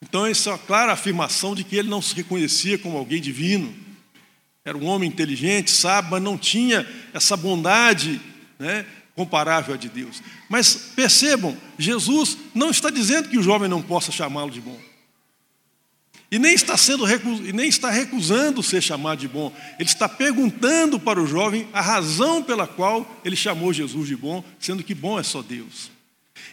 Então, 0.00 0.26
isso 0.26 0.48
é 0.48 0.52
uma 0.52 0.58
clara 0.58 0.92
afirmação 0.92 1.54
de 1.54 1.62
que 1.62 1.76
ele 1.76 1.88
não 1.88 2.00
se 2.00 2.14
reconhecia 2.14 2.78
como 2.78 2.96
alguém 2.96 3.20
divino. 3.20 3.72
Era 4.64 4.76
um 4.76 4.86
homem 4.86 5.08
inteligente, 5.08 5.70
sábio, 5.70 6.12
mas 6.12 6.22
não 6.22 6.38
tinha 6.38 6.88
essa 7.12 7.36
bondade 7.36 8.20
né, 8.58 8.86
comparável 9.14 9.74
à 9.74 9.76
de 9.76 9.88
Deus. 9.88 10.22
Mas 10.48 10.74
percebam, 10.96 11.56
Jesus 11.78 12.38
não 12.54 12.70
está 12.70 12.88
dizendo 12.88 13.28
que 13.28 13.38
o 13.38 13.42
jovem 13.42 13.68
não 13.68 13.82
possa 13.82 14.10
chamá-lo 14.10 14.50
de 14.50 14.60
bom. 14.60 14.80
E 16.30 16.38
nem 16.38 16.54
está, 16.54 16.78
sendo, 16.78 17.04
e 17.46 17.52
nem 17.52 17.68
está 17.68 17.90
recusando 17.90 18.62
ser 18.62 18.80
chamado 18.80 19.18
de 19.18 19.28
bom. 19.28 19.54
Ele 19.78 19.88
está 19.88 20.08
perguntando 20.08 20.98
para 20.98 21.20
o 21.20 21.26
jovem 21.26 21.68
a 21.74 21.82
razão 21.82 22.42
pela 22.42 22.66
qual 22.66 23.20
ele 23.22 23.36
chamou 23.36 23.70
Jesus 23.70 24.08
de 24.08 24.16
bom, 24.16 24.42
sendo 24.58 24.82
que 24.82 24.94
bom 24.94 25.20
é 25.20 25.22
só 25.22 25.42
Deus. 25.42 25.90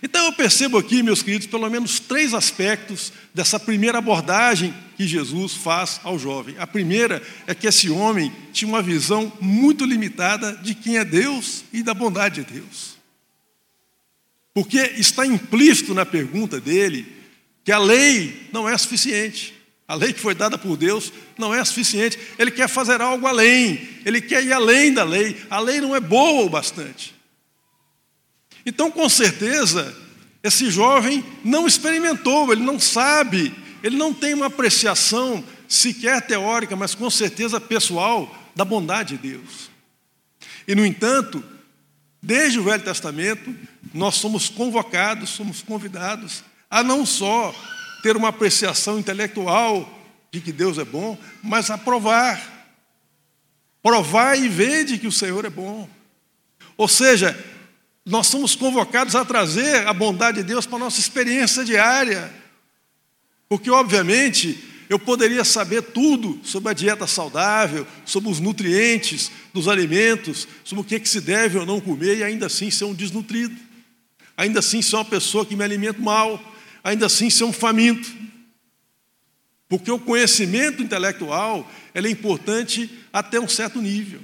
Então 0.01 0.25
eu 0.25 0.33
percebo 0.33 0.77
aqui, 0.77 1.03
meus 1.03 1.21
queridos, 1.21 1.47
pelo 1.47 1.69
menos 1.69 1.99
três 1.99 2.33
aspectos 2.33 3.11
dessa 3.33 3.59
primeira 3.59 3.97
abordagem 3.97 4.73
que 4.95 5.05
Jesus 5.05 5.53
faz 5.53 5.99
ao 6.03 6.17
jovem. 6.17 6.55
A 6.57 6.65
primeira 6.65 7.21
é 7.45 7.53
que 7.53 7.67
esse 7.67 7.89
homem 7.89 8.33
tinha 8.53 8.69
uma 8.69 8.81
visão 8.81 9.31
muito 9.41 9.85
limitada 9.85 10.53
de 10.63 10.73
quem 10.73 10.97
é 10.97 11.03
Deus 11.03 11.63
e 11.73 11.83
da 11.83 11.93
bondade 11.93 12.43
de 12.43 12.53
Deus. 12.53 12.97
Porque 14.53 14.77
está 14.97 15.25
implícito 15.25 15.93
na 15.93 16.05
pergunta 16.05 16.59
dele 16.59 17.05
que 17.63 17.71
a 17.71 17.77
lei 17.77 18.49
não 18.51 18.67
é 18.67 18.77
suficiente. 18.77 19.53
A 19.87 19.95
lei 19.95 20.13
que 20.13 20.19
foi 20.19 20.35
dada 20.35 20.57
por 20.57 20.77
Deus 20.77 21.11
não 21.37 21.53
é 21.53 21.63
suficiente. 21.65 22.17
Ele 22.37 22.51
quer 22.51 22.69
fazer 22.69 23.01
algo 23.01 23.25
além. 23.25 23.87
Ele 24.05 24.21
quer 24.21 24.43
ir 24.45 24.53
além 24.53 24.93
da 24.93 25.03
lei. 25.03 25.35
A 25.49 25.59
lei 25.59 25.81
não 25.81 25.95
é 25.95 25.99
boa 25.99 26.45
o 26.45 26.49
bastante. 26.49 27.18
Então, 28.69 28.91
com 28.91 29.09
certeza, 29.09 29.97
esse 30.43 30.69
jovem 30.69 31.25
não 31.43 31.65
experimentou, 31.65 32.53
ele 32.53 32.61
não 32.61 32.79
sabe, 32.79 33.51
ele 33.81 33.97
não 33.97 34.13
tem 34.13 34.35
uma 34.35 34.45
apreciação 34.45 35.43
sequer 35.67 36.21
teórica, 36.21 36.75
mas 36.75 36.93
com 36.93 37.09
certeza 37.09 37.59
pessoal, 37.59 38.31
da 38.55 38.63
bondade 38.63 39.17
de 39.17 39.29
Deus. 39.29 39.71
E, 40.67 40.75
no 40.75 40.85
entanto, 40.85 41.43
desde 42.21 42.59
o 42.59 42.63
Velho 42.63 42.83
Testamento, 42.83 43.55
nós 43.91 44.15
somos 44.17 44.49
convocados, 44.49 45.31
somos 45.31 45.63
convidados 45.63 46.43
a 46.69 46.83
não 46.83 47.07
só 47.07 47.51
ter 48.03 48.15
uma 48.15 48.27
apreciação 48.27 48.99
intelectual 48.99 49.99
de 50.31 50.41
que 50.41 50.51
Deus 50.51 50.77
é 50.77 50.85
bom, 50.85 51.17
mas 51.41 51.71
a 51.71 51.77
provar. 51.77 52.39
Provar 53.81 54.37
e 54.37 54.47
ver 54.47 54.85
de 54.85 54.99
que 54.99 55.07
o 55.07 55.11
Senhor 55.11 55.43
é 55.43 55.49
bom. 55.49 55.89
Ou 56.77 56.87
seja, 56.87 57.35
nós 58.09 58.25
somos 58.25 58.55
convocados 58.55 59.15
a 59.15 59.23
trazer 59.23 59.87
a 59.87 59.93
bondade 59.93 60.37
de 60.37 60.43
Deus 60.43 60.65
para 60.65 60.77
a 60.77 60.79
nossa 60.79 60.99
experiência 60.99 61.63
diária. 61.63 62.33
Porque, 63.47 63.69
obviamente, 63.69 64.63
eu 64.89 64.97
poderia 64.97 65.43
saber 65.43 65.83
tudo 65.83 66.39
sobre 66.43 66.71
a 66.71 66.73
dieta 66.73 67.05
saudável, 67.05 67.85
sobre 68.03 68.31
os 68.31 68.39
nutrientes 68.39 69.31
dos 69.53 69.67
alimentos, 69.67 70.47
sobre 70.63 70.81
o 70.81 70.83
que, 70.83 70.95
é 70.95 70.99
que 70.99 71.07
se 71.07 71.21
deve 71.21 71.59
ou 71.59 71.67
não 71.67 71.79
comer 71.79 72.17
e 72.17 72.23
ainda 72.23 72.47
assim 72.47 72.71
ser 72.71 72.85
um 72.85 72.95
desnutrido, 72.95 73.55
ainda 74.35 74.57
assim 74.57 74.81
ser 74.81 74.95
uma 74.95 75.05
pessoa 75.05 75.45
que 75.45 75.55
me 75.55 75.63
alimenta 75.63 76.01
mal, 76.01 76.41
ainda 76.83 77.05
assim 77.05 77.29
ser 77.29 77.43
um 77.43 77.53
faminto. 77.53 78.11
Porque 79.67 79.91
o 79.91 79.99
conhecimento 79.99 80.81
intelectual 80.81 81.69
é 81.93 81.99
importante 82.09 82.89
até 83.13 83.39
um 83.39 83.47
certo 83.47 83.79
nível. 83.79 84.19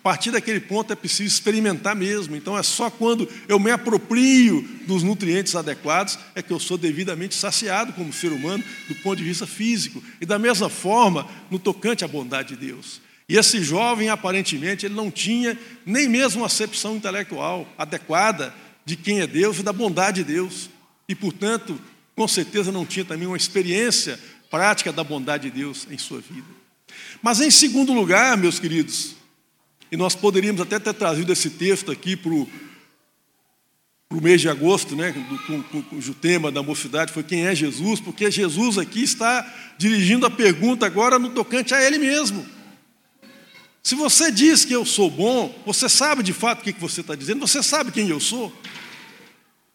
A 0.00 0.02
partir 0.02 0.30
daquele 0.30 0.60
ponto 0.60 0.90
é 0.90 0.96
preciso 0.96 1.28
experimentar 1.28 1.94
mesmo. 1.94 2.34
Então 2.34 2.56
é 2.56 2.62
só 2.62 2.88
quando 2.88 3.28
eu 3.46 3.60
me 3.60 3.70
aproprio 3.70 4.66
dos 4.86 5.02
nutrientes 5.02 5.54
adequados 5.54 6.18
é 6.34 6.40
que 6.40 6.50
eu 6.50 6.58
sou 6.58 6.78
devidamente 6.78 7.34
saciado 7.34 7.92
como 7.92 8.10
ser 8.10 8.32
humano 8.32 8.64
do 8.88 8.94
ponto 8.96 9.16
de 9.18 9.24
vista 9.24 9.46
físico. 9.46 10.02
E 10.18 10.24
da 10.24 10.38
mesma 10.38 10.70
forma, 10.70 11.28
no 11.50 11.58
tocante 11.58 12.02
à 12.02 12.08
bondade 12.08 12.56
de 12.56 12.66
Deus. 12.66 13.02
E 13.28 13.36
esse 13.36 13.62
jovem, 13.62 14.08
aparentemente, 14.08 14.86
ele 14.86 14.94
não 14.94 15.10
tinha 15.10 15.56
nem 15.84 16.08
mesmo 16.08 16.40
uma 16.40 16.46
acepção 16.46 16.96
intelectual 16.96 17.68
adequada 17.76 18.54
de 18.86 18.96
quem 18.96 19.20
é 19.20 19.26
Deus 19.26 19.58
e 19.58 19.62
da 19.62 19.72
bondade 19.72 20.24
de 20.24 20.32
Deus. 20.32 20.70
E, 21.06 21.14
portanto, 21.14 21.78
com 22.16 22.26
certeza 22.26 22.72
não 22.72 22.86
tinha 22.86 23.04
também 23.04 23.28
uma 23.28 23.36
experiência 23.36 24.18
prática 24.50 24.90
da 24.92 25.04
bondade 25.04 25.50
de 25.50 25.58
Deus 25.58 25.86
em 25.90 25.98
sua 25.98 26.20
vida. 26.20 26.48
Mas, 27.22 27.40
em 27.40 27.50
segundo 27.50 27.92
lugar, 27.92 28.36
meus 28.38 28.58
queridos, 28.58 29.19
e 29.90 29.96
nós 29.96 30.14
poderíamos 30.14 30.60
até 30.60 30.78
ter 30.78 30.94
trazido 30.94 31.32
esse 31.32 31.50
texto 31.50 31.90
aqui 31.90 32.16
para 32.16 32.32
o 32.32 32.48
mês 34.20 34.40
de 34.40 34.48
agosto, 34.48 34.94
né, 34.94 35.14
cujo 35.88 36.14
tema 36.14 36.50
da 36.50 36.62
mocidade 36.62 37.12
foi 37.12 37.22
quem 37.22 37.46
é 37.46 37.54
Jesus, 37.54 38.00
porque 38.00 38.30
Jesus 38.30 38.78
aqui 38.78 39.02
está 39.02 39.46
dirigindo 39.78 40.26
a 40.26 40.30
pergunta 40.30 40.86
agora 40.86 41.18
no 41.18 41.30
tocante 41.30 41.74
a 41.74 41.82
Ele 41.82 41.98
mesmo. 41.98 42.46
Se 43.82 43.94
você 43.94 44.30
diz 44.30 44.64
que 44.64 44.74
eu 44.74 44.84
sou 44.84 45.10
bom, 45.10 45.54
você 45.64 45.88
sabe 45.88 46.22
de 46.22 46.32
fato 46.32 46.60
o 46.60 46.62
que 46.62 46.72
você 46.72 47.00
está 47.00 47.14
dizendo, 47.14 47.46
você 47.46 47.62
sabe 47.62 47.90
quem 47.90 48.08
eu 48.08 48.20
sou. 48.20 48.52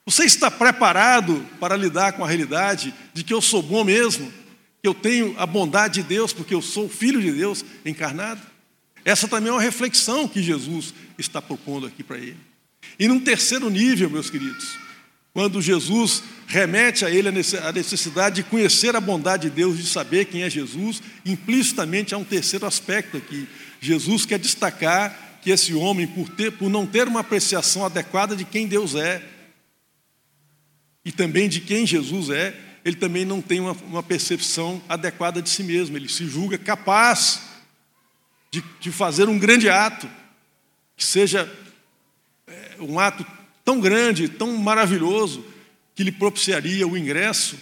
Você 0.05 0.23
está 0.23 0.51
preparado 0.51 1.43
para 1.59 1.75
lidar 1.75 2.13
com 2.13 2.23
a 2.23 2.27
realidade 2.27 2.93
de 3.13 3.23
que 3.23 3.33
eu 3.33 3.41
sou 3.41 3.63
bom 3.63 3.83
mesmo, 3.83 4.31
que 4.81 4.87
eu 4.87 4.93
tenho 4.93 5.33
a 5.39 5.47
bondade 5.47 6.01
de 6.01 6.07
Deus, 6.07 6.31
porque 6.31 6.53
eu 6.53 6.61
sou 6.61 6.87
filho 6.87 7.19
de 7.19 7.31
Deus 7.31 7.65
encarnado? 7.83 8.54
Essa 9.05 9.27
também 9.27 9.49
é 9.49 9.53
uma 9.53 9.61
reflexão 9.61 10.27
que 10.27 10.41
Jesus 10.41 10.91
está 11.15 11.39
propondo 11.39 11.85
aqui 11.85 12.03
para 12.03 12.17
ele. 12.17 12.37
E 12.97 13.07
num 13.07 13.19
terceiro 13.19 13.69
nível, 13.69 14.09
meus 14.09 14.31
queridos, 14.31 14.77
quando 15.31 15.61
Jesus 15.61 16.23
remete 16.47 17.05
a 17.05 17.11
ele 17.11 17.27
a 17.27 17.71
necessidade 17.71 18.37
de 18.37 18.43
conhecer 18.43 18.95
a 18.95 19.01
bondade 19.01 19.47
de 19.47 19.55
Deus, 19.55 19.77
de 19.77 19.85
saber 19.85 20.25
quem 20.25 20.41
é 20.41 20.49
Jesus, 20.49 21.03
implicitamente 21.23 22.15
há 22.15 22.17
um 22.17 22.23
terceiro 22.23 22.65
aspecto 22.65 23.17
aqui. 23.17 23.47
Jesus 23.79 24.25
quer 24.25 24.39
destacar 24.39 25.39
que 25.43 25.51
esse 25.51 25.73
homem, 25.75 26.07
por, 26.07 26.27
ter, 26.29 26.53
por 26.53 26.69
não 26.69 26.87
ter 26.87 27.07
uma 27.07 27.19
apreciação 27.19 27.85
adequada 27.85 28.35
de 28.35 28.43
quem 28.43 28.65
Deus 28.65 28.95
é, 28.95 29.21
e 31.03 31.11
também 31.11 31.47
de 31.47 31.59
quem 31.59 31.85
Jesus 31.85 32.31
é, 32.31 32.55
ele 32.83 32.95
também 32.95 33.25
não 33.25 33.41
tem 33.41 33.59
uma, 33.59 33.73
uma 33.73 34.01
percepção 34.01 34.81
adequada 34.89 35.41
de 35.41 35.49
si 35.49 35.61
mesmo, 35.61 35.95
ele 35.95 36.09
se 36.09 36.25
julga 36.25 36.57
capaz 36.57 37.54
de, 38.55 38.63
de 38.79 38.91
fazer 38.91 39.27
um 39.27 39.37
grande 39.37 39.69
ato, 39.69 40.09
que 40.95 41.05
seja 41.05 41.51
é, 42.47 42.75
um 42.79 42.97
ato 42.99 43.25
tão 43.65 43.79
grande, 43.81 44.29
tão 44.29 44.55
maravilhoso, 44.57 45.45
que 45.93 46.03
lhe 46.03 46.11
propiciaria 46.11 46.87
o 46.87 46.97
ingresso 46.97 47.57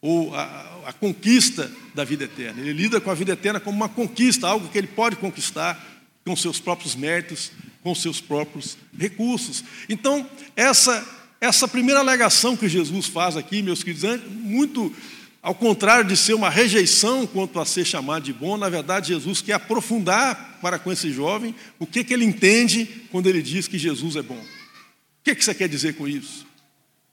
ou 0.00 0.34
a, 0.34 0.82
a, 0.86 0.92
conquista 0.92 1.70
da 1.94 2.02
vida 2.02 2.24
eterna. 2.24 2.60
Ele 2.60 2.72
lida 2.72 3.00
com 3.00 3.10
a 3.10 3.14
vida 3.14 3.32
eterna 3.32 3.60
como 3.60 3.76
uma 3.76 3.88
conquista, 3.88 4.48
algo 4.48 4.68
que 4.68 4.78
ele 4.78 4.88
pode 4.88 5.16
conquistar 5.16 5.80
com 6.24 6.34
seus 6.34 6.58
próprios 6.58 6.96
méritos, 6.96 7.52
com 7.82 7.94
seus 7.94 8.20
próprios 8.20 8.76
recursos. 8.96 9.62
Então, 9.88 10.28
essa 10.56 11.06
essa 11.40 11.66
primeira 11.66 11.98
alegação 11.98 12.56
que 12.56 12.68
Jesus 12.68 13.06
faz 13.06 13.36
aqui, 13.36 13.62
meus 13.62 13.82
queridos, 13.82 14.04
é 14.04 14.16
muito 14.16 14.94
ao 15.42 15.56
contrário 15.56 16.04
de 16.08 16.16
ser 16.16 16.34
uma 16.34 16.48
rejeição 16.48 17.26
quanto 17.26 17.58
a 17.58 17.66
ser 17.66 17.84
chamado 17.84 18.22
de 18.22 18.32
bom, 18.32 18.56
na 18.56 18.68
verdade, 18.68 19.08
Jesus 19.08 19.42
quer 19.42 19.54
aprofundar 19.54 20.60
para 20.62 20.78
com 20.78 20.92
esse 20.92 21.10
jovem 21.12 21.52
o 21.80 21.86
que, 21.86 22.04
que 22.04 22.14
ele 22.14 22.24
entende 22.24 22.86
quando 23.10 23.28
ele 23.28 23.42
diz 23.42 23.66
que 23.66 23.76
Jesus 23.76 24.14
é 24.14 24.22
bom. 24.22 24.38
O 24.38 25.24
que, 25.24 25.34
que 25.34 25.44
você 25.44 25.52
quer 25.52 25.68
dizer 25.68 25.94
com 25.96 26.06
isso? 26.06 26.46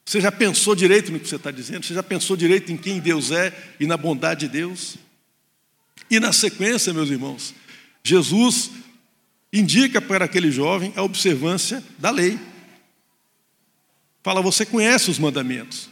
Você 0.05 0.21
já 0.21 0.31
pensou 0.31 0.75
direito 0.75 1.11
no 1.11 1.19
que 1.19 1.27
você 1.27 1.37
está 1.37 1.49
dizendo? 1.49 1.83
Você 1.83 1.93
já 1.93 2.03
pensou 2.03 2.37
direito 2.37 2.71
em 2.71 2.77
quem 2.77 2.99
Deus 2.99 3.31
é 3.31 3.51
e 3.79 3.87
na 3.87 3.97
bondade 3.97 4.41
de 4.41 4.47
Deus? 4.47 4.97
E 6.09 6.19
na 6.19 6.31
sequência, 6.31 6.93
meus 6.93 7.09
irmãos, 7.09 7.55
Jesus 8.03 8.69
indica 9.51 9.99
para 9.99 10.25
aquele 10.25 10.51
jovem 10.51 10.93
a 10.95 11.01
observância 11.01 11.83
da 11.97 12.11
lei. 12.11 12.39
Fala, 14.21 14.41
você 14.41 14.65
conhece 14.65 15.09
os 15.09 15.17
mandamentos. 15.17 15.89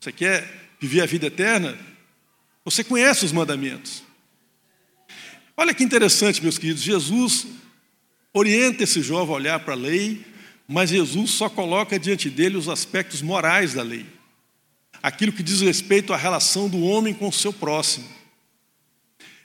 Você 0.00 0.12
quer 0.12 0.63
viver 0.84 1.02
a 1.02 1.06
vida 1.06 1.26
eterna, 1.28 1.78
você 2.62 2.84
conhece 2.84 3.24
os 3.24 3.32
mandamentos. 3.32 4.02
Olha 5.56 5.72
que 5.72 5.82
interessante, 5.82 6.42
meus 6.42 6.58
queridos, 6.58 6.82
Jesus 6.82 7.46
orienta 8.34 8.84
esse 8.84 9.00
jovem 9.00 9.32
a 9.32 9.36
olhar 9.38 9.60
para 9.60 9.72
a 9.72 9.76
lei, 9.76 10.24
mas 10.68 10.90
Jesus 10.90 11.30
só 11.30 11.48
coloca 11.48 11.98
diante 11.98 12.28
dele 12.28 12.58
os 12.58 12.68
aspectos 12.68 13.22
morais 13.22 13.72
da 13.72 13.82
lei. 13.82 14.04
Aquilo 15.02 15.32
que 15.32 15.42
diz 15.42 15.62
respeito 15.62 16.12
à 16.12 16.16
relação 16.16 16.68
do 16.68 16.80
homem 16.82 17.14
com 17.14 17.28
o 17.28 17.32
seu 17.32 17.52
próximo. 17.52 18.08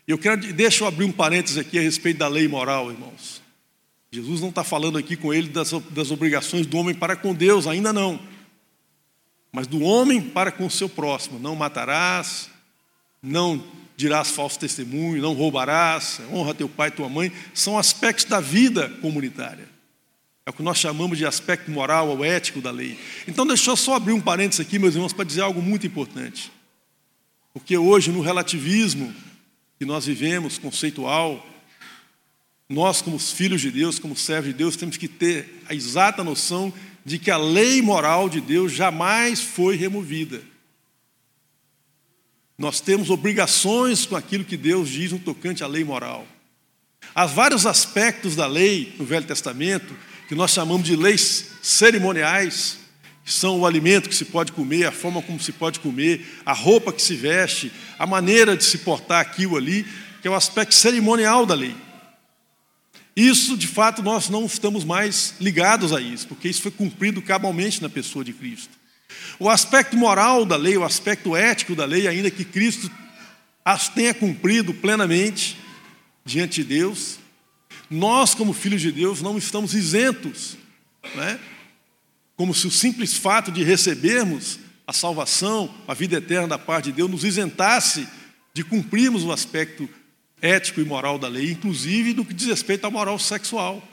Eu 0.08 0.18
quero, 0.18 0.54
deixa 0.54 0.84
eu 0.84 0.88
abrir 0.88 1.06
um 1.06 1.12
parênteses 1.12 1.58
aqui 1.58 1.78
a 1.78 1.82
respeito 1.82 2.18
da 2.18 2.28
lei 2.28 2.48
moral, 2.48 2.92
irmãos. 2.92 3.42
Jesus 4.12 4.42
não 4.42 4.50
está 4.50 4.64
falando 4.64 4.98
aqui 4.98 5.16
com 5.16 5.34
ele 5.34 5.50
das, 5.50 5.72
das 5.92 6.12
obrigações 6.12 6.66
do 6.66 6.78
homem 6.78 6.96
para 6.96 7.16
com 7.16 7.34
Deus, 7.34 7.66
ainda 7.66 7.94
não 7.94 8.20
mas 9.52 9.68
do 9.68 9.82
homem 9.82 10.22
para 10.22 10.52
com 10.52 10.66
o 10.66 10.72
seu 10.72 10.88
próximo. 10.88 11.40
Não 11.40 11.56
matarás, 11.56 12.50
não 13.22 13.64
dirás 13.98 14.30
falso 14.30 14.58
testemunho, 14.58 15.22
não 15.22 15.34
roubarás, 15.34 16.22
honra 16.32 16.54
teu 16.54 16.70
pai 16.70 16.90
e 16.90 16.92
tua 16.92 17.10
mãe. 17.10 17.32
São 17.54 17.78
aspectos 17.78 18.26
da 18.26 18.40
vida 18.40 18.90
comunitária. 19.02 19.68
É 20.46 20.50
o 20.50 20.54
que 20.54 20.64
nós 20.64 20.78
chamamos 20.78 21.18
de 21.18 21.26
aspecto 21.26 21.70
moral 21.70 22.08
ou 22.10 22.24
ético 22.24 22.62
da 22.62 22.72
lei. 22.72 22.98
Então, 23.28 23.46
deixa 23.46 23.70
eu 23.70 23.76
só 23.76 23.96
abrir 23.96 24.14
um 24.14 24.22
parênteses 24.22 24.66
aqui, 24.66 24.80
meus 24.80 24.96
irmãos, 24.96 25.14
para 25.14 25.26
dizer 25.26 25.42
algo 25.42 25.62
muito 25.62 25.86
importante. 25.86 26.52
Porque 27.54 27.78
hoje, 27.78 28.12
no 28.12 28.22
relativismo 28.22 29.14
que 29.78 29.86
nós 29.86 30.06
vivemos, 30.06 30.58
conceitual, 30.58 31.46
nós, 32.68 33.02
como 33.02 33.20
filhos 33.20 33.62
de 33.62 33.70
Deus, 33.70 34.00
como 34.00 34.16
servos 34.16 34.52
de 34.52 34.54
Deus, 34.54 34.76
temos 34.76 34.96
que 34.96 35.08
ter 35.08 35.62
a 35.68 35.74
exata 35.74 36.24
noção 36.24 36.74
de 37.10 37.18
que 37.18 37.32
a 37.32 37.38
lei 37.38 37.82
moral 37.82 38.30
de 38.30 38.40
Deus 38.40 38.72
jamais 38.72 39.42
foi 39.42 39.76
removida. 39.76 40.44
Nós 42.56 42.80
temos 42.80 43.10
obrigações 43.10 44.06
com 44.06 44.16
aquilo 44.16 44.46
que 44.46 44.56
Deus 44.56 44.88
diz 44.90 45.12
no 45.12 45.18
tocante 45.18 45.64
à 45.64 45.68
lei 45.68 45.84
moral. 45.84 46.28
Há 47.16 47.26
vários 47.26 47.66
aspectos 47.66 48.36
da 48.36 48.46
lei 48.46 48.94
no 49.00 49.06
Velho 49.06 49.26
Testamento 49.26 49.92
que 50.28 50.36
nós 50.36 50.52
chamamos 50.52 50.86
de 50.86 50.96
leis 50.96 51.54
cerimoniais, 51.64 52.78
que 53.26 53.34
são 53.34 53.60
o 53.62 53.66
alimento 53.66 54.08
que 54.08 54.14
se 54.14 54.26
pode 54.26 54.52
comer, 54.52 54.86
a 54.86 54.92
forma 54.92 55.20
como 55.20 55.40
se 55.40 55.52
pode 55.52 55.80
comer, 55.80 56.24
a 56.46 56.54
roupa 56.54 56.94
que 56.94 57.02
se 57.02 57.16
veste, 57.16 57.72
a 57.98 58.06
maneira 58.06 58.56
de 58.56 58.64
se 58.64 58.78
portar 58.78 59.20
aqui 59.20 59.48
ou 59.48 59.58
ali, 59.58 59.84
que 60.22 60.28
é 60.28 60.32
o 60.32 60.36
aspecto 60.36 60.76
cerimonial 60.76 61.44
da 61.44 61.56
lei. 61.56 61.76
Isso, 63.16 63.58
de 63.58 63.68
fato, 63.68 64.02
nós 64.02 64.30
não 64.30 64.46
estamos 64.46 64.84
mais 64.84 65.36
ligados 65.40 65.92
a 65.94 66.00
isso, 66.00 66.28
porque 66.28 66.48
isso 66.48 66.62
foi 66.62 66.72
cumprido 66.72 67.22
cabalmente 67.22 67.82
na 67.82 67.90
pessoa 67.90 68.24
de 68.24 68.34
Cristo. 68.34 68.78
O 69.40 69.50
aspecto 69.50 69.98
moral 69.98 70.46
da 70.46 70.56
lei, 70.56 70.78
o 70.78 70.84
aspecto 70.84 71.36
ético 71.36 71.76
da 71.76 71.86
lei, 71.86 72.08
ainda 72.08 72.30
que 72.30 72.46
Cristo 72.46 72.90
as 73.66 73.90
tenha 73.90 74.14
cumprido 74.14 74.74
plenamente 74.74 75.58
diante 76.24 76.64
de 76.64 76.76
Deus, 76.76 77.20
nós, 77.90 78.34
como 78.34 78.54
filhos 78.54 78.82
de 78.82 78.92
Deus, 78.92 79.22
não 79.22 79.38
estamos 79.38 79.74
isentos, 79.74 80.58
né? 81.16 81.40
como 82.36 82.54
se 82.54 82.68
o 82.68 82.72
simples 82.72 83.16
fato 83.16 83.52
de 83.52 83.64
recebermos 83.64 84.60
a 84.88 84.94
salvação, 84.94 85.74
a 85.88 85.94
vida 85.94 86.18
eterna 86.18 86.48
da 86.48 86.58
parte 86.58 86.86
de 86.86 86.94
Deus, 86.94 87.10
nos 87.12 87.24
isentasse 87.24 88.08
de 88.54 88.64
cumprirmos 88.64 89.24
o 89.24 89.32
aspecto 89.32 89.90
ético 90.42 90.82
e 90.82 90.86
moral 90.86 91.18
da 91.18 91.28
lei, 91.28 91.52
inclusive 91.52 92.14
no 92.14 92.26
que 92.26 92.34
diz 92.34 92.48
respeito 92.48 92.86
à 92.86 92.92
moral 92.92 93.20
sexual. 93.20 93.84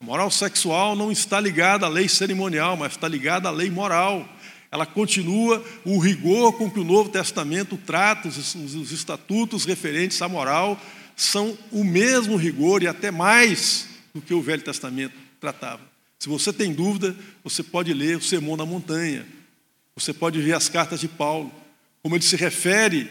A 0.00 0.04
moral 0.04 0.30
sexual 0.30 0.94
não 0.94 1.10
está 1.10 1.40
ligada 1.40 1.86
à 1.86 1.88
lei 1.88 2.08
cerimonial, 2.08 2.76
mas 2.76 2.92
está 2.92 3.08
ligada 3.08 3.48
à 3.48 3.52
lei 3.52 3.70
moral. 3.70 4.28
Ela 4.70 4.84
continua 4.84 5.64
o 5.84 5.98
rigor 5.98 6.52
com 6.54 6.70
que 6.70 6.80
o 6.80 6.84
Novo 6.84 7.08
Testamento 7.08 7.78
trata 7.86 8.28
os, 8.28 8.54
os 8.54 8.92
estatutos 8.92 9.64
referentes 9.64 10.20
à 10.20 10.28
moral, 10.28 10.80
são 11.16 11.56
o 11.70 11.84
mesmo 11.84 12.36
rigor 12.36 12.82
e 12.82 12.88
até 12.88 13.10
mais 13.10 13.88
do 14.12 14.20
que 14.20 14.34
o 14.34 14.42
Velho 14.42 14.62
Testamento 14.62 15.14
tratava. 15.40 15.80
Se 16.18 16.28
você 16.28 16.52
tem 16.52 16.72
dúvida, 16.72 17.14
você 17.42 17.62
pode 17.62 17.92
ler 17.92 18.16
o 18.16 18.22
Sermão 18.22 18.56
da 18.56 18.66
Montanha, 18.66 19.26
você 19.94 20.12
pode 20.12 20.40
ver 20.40 20.54
as 20.54 20.68
cartas 20.68 21.00
de 21.00 21.08
Paulo, 21.08 21.52
como 22.02 22.16
ele 22.16 22.24
se 22.24 22.36
refere 22.36 23.08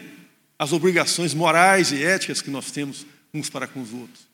às 0.64 0.72
obrigações 0.72 1.34
morais 1.34 1.92
e 1.92 2.02
éticas 2.02 2.40
que 2.40 2.50
nós 2.50 2.70
temos 2.70 3.06
uns 3.34 3.50
para 3.50 3.66
com 3.66 3.82
os 3.82 3.92
outros. 3.92 4.26